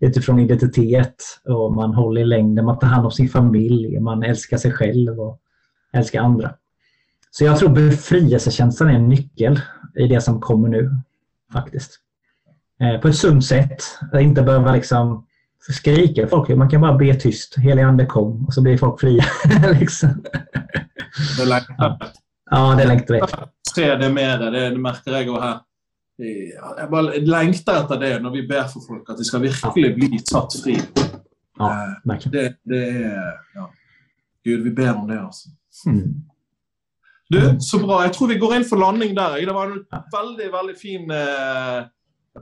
[0.00, 4.56] utifrån identitet och man håller i längden, man tar hand om sin familj, man älskar
[4.56, 5.40] sig själv och
[5.92, 6.54] älskar andra.
[7.30, 9.60] Så jag tror befrielsetjänsten är en nyckel
[9.94, 10.90] i det som kommer nu
[11.52, 12.00] faktiskt.
[12.80, 13.82] Eh, på ett sunt sätt,
[14.14, 15.26] inte behöva liksom
[15.72, 16.48] skriker folk.
[16.48, 17.56] Man kan bara be tyst.
[17.56, 19.24] Helig ande kom och så blir folk fria.
[19.80, 20.24] liksom.
[21.38, 21.74] Det längtar.
[21.78, 21.98] Ja.
[22.50, 23.20] ja, det längtar vi.
[23.74, 25.58] Se det mer, det, jeg òg her.
[26.18, 30.20] Jeg bare lengter etter det når vi ber for folk, at de skal virkelig bli
[30.22, 30.78] satt fri.
[31.58, 31.72] Ja,
[32.04, 32.32] verkligen.
[32.32, 33.66] Det, det er ja.
[34.46, 35.48] Gud, vi ber om det, altså.
[35.86, 36.22] Mm.
[37.32, 38.02] Du, så bra.
[38.06, 39.40] Jeg tror vi går inn for landing der.
[39.42, 41.88] Det var en veldig, veldig fin eh,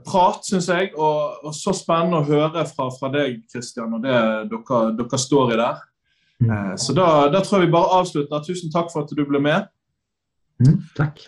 [0.05, 0.91] prat, syns jeg.
[0.93, 4.15] Og, og, så spennende å høre fra, fra deg, Kristian, og det
[4.51, 5.81] dere, dere står i der.
[6.43, 6.51] Mm.
[6.51, 8.45] Eh, så da, da, tror jeg vi bare avslutter.
[8.45, 9.71] Tusen takk for at du ble med.
[10.61, 11.25] Mm, takk.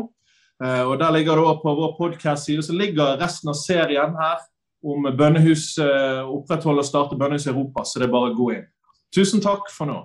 [0.65, 4.39] Eh, og Der ligger det på vår podkast-side så ligger resten av serien her
[4.87, 7.85] om bønnehus, eh, opprettholde og starte bønnehus i Europa.
[7.85, 8.67] Så det er bare å gå inn.
[9.15, 9.99] Tusen takk for nå.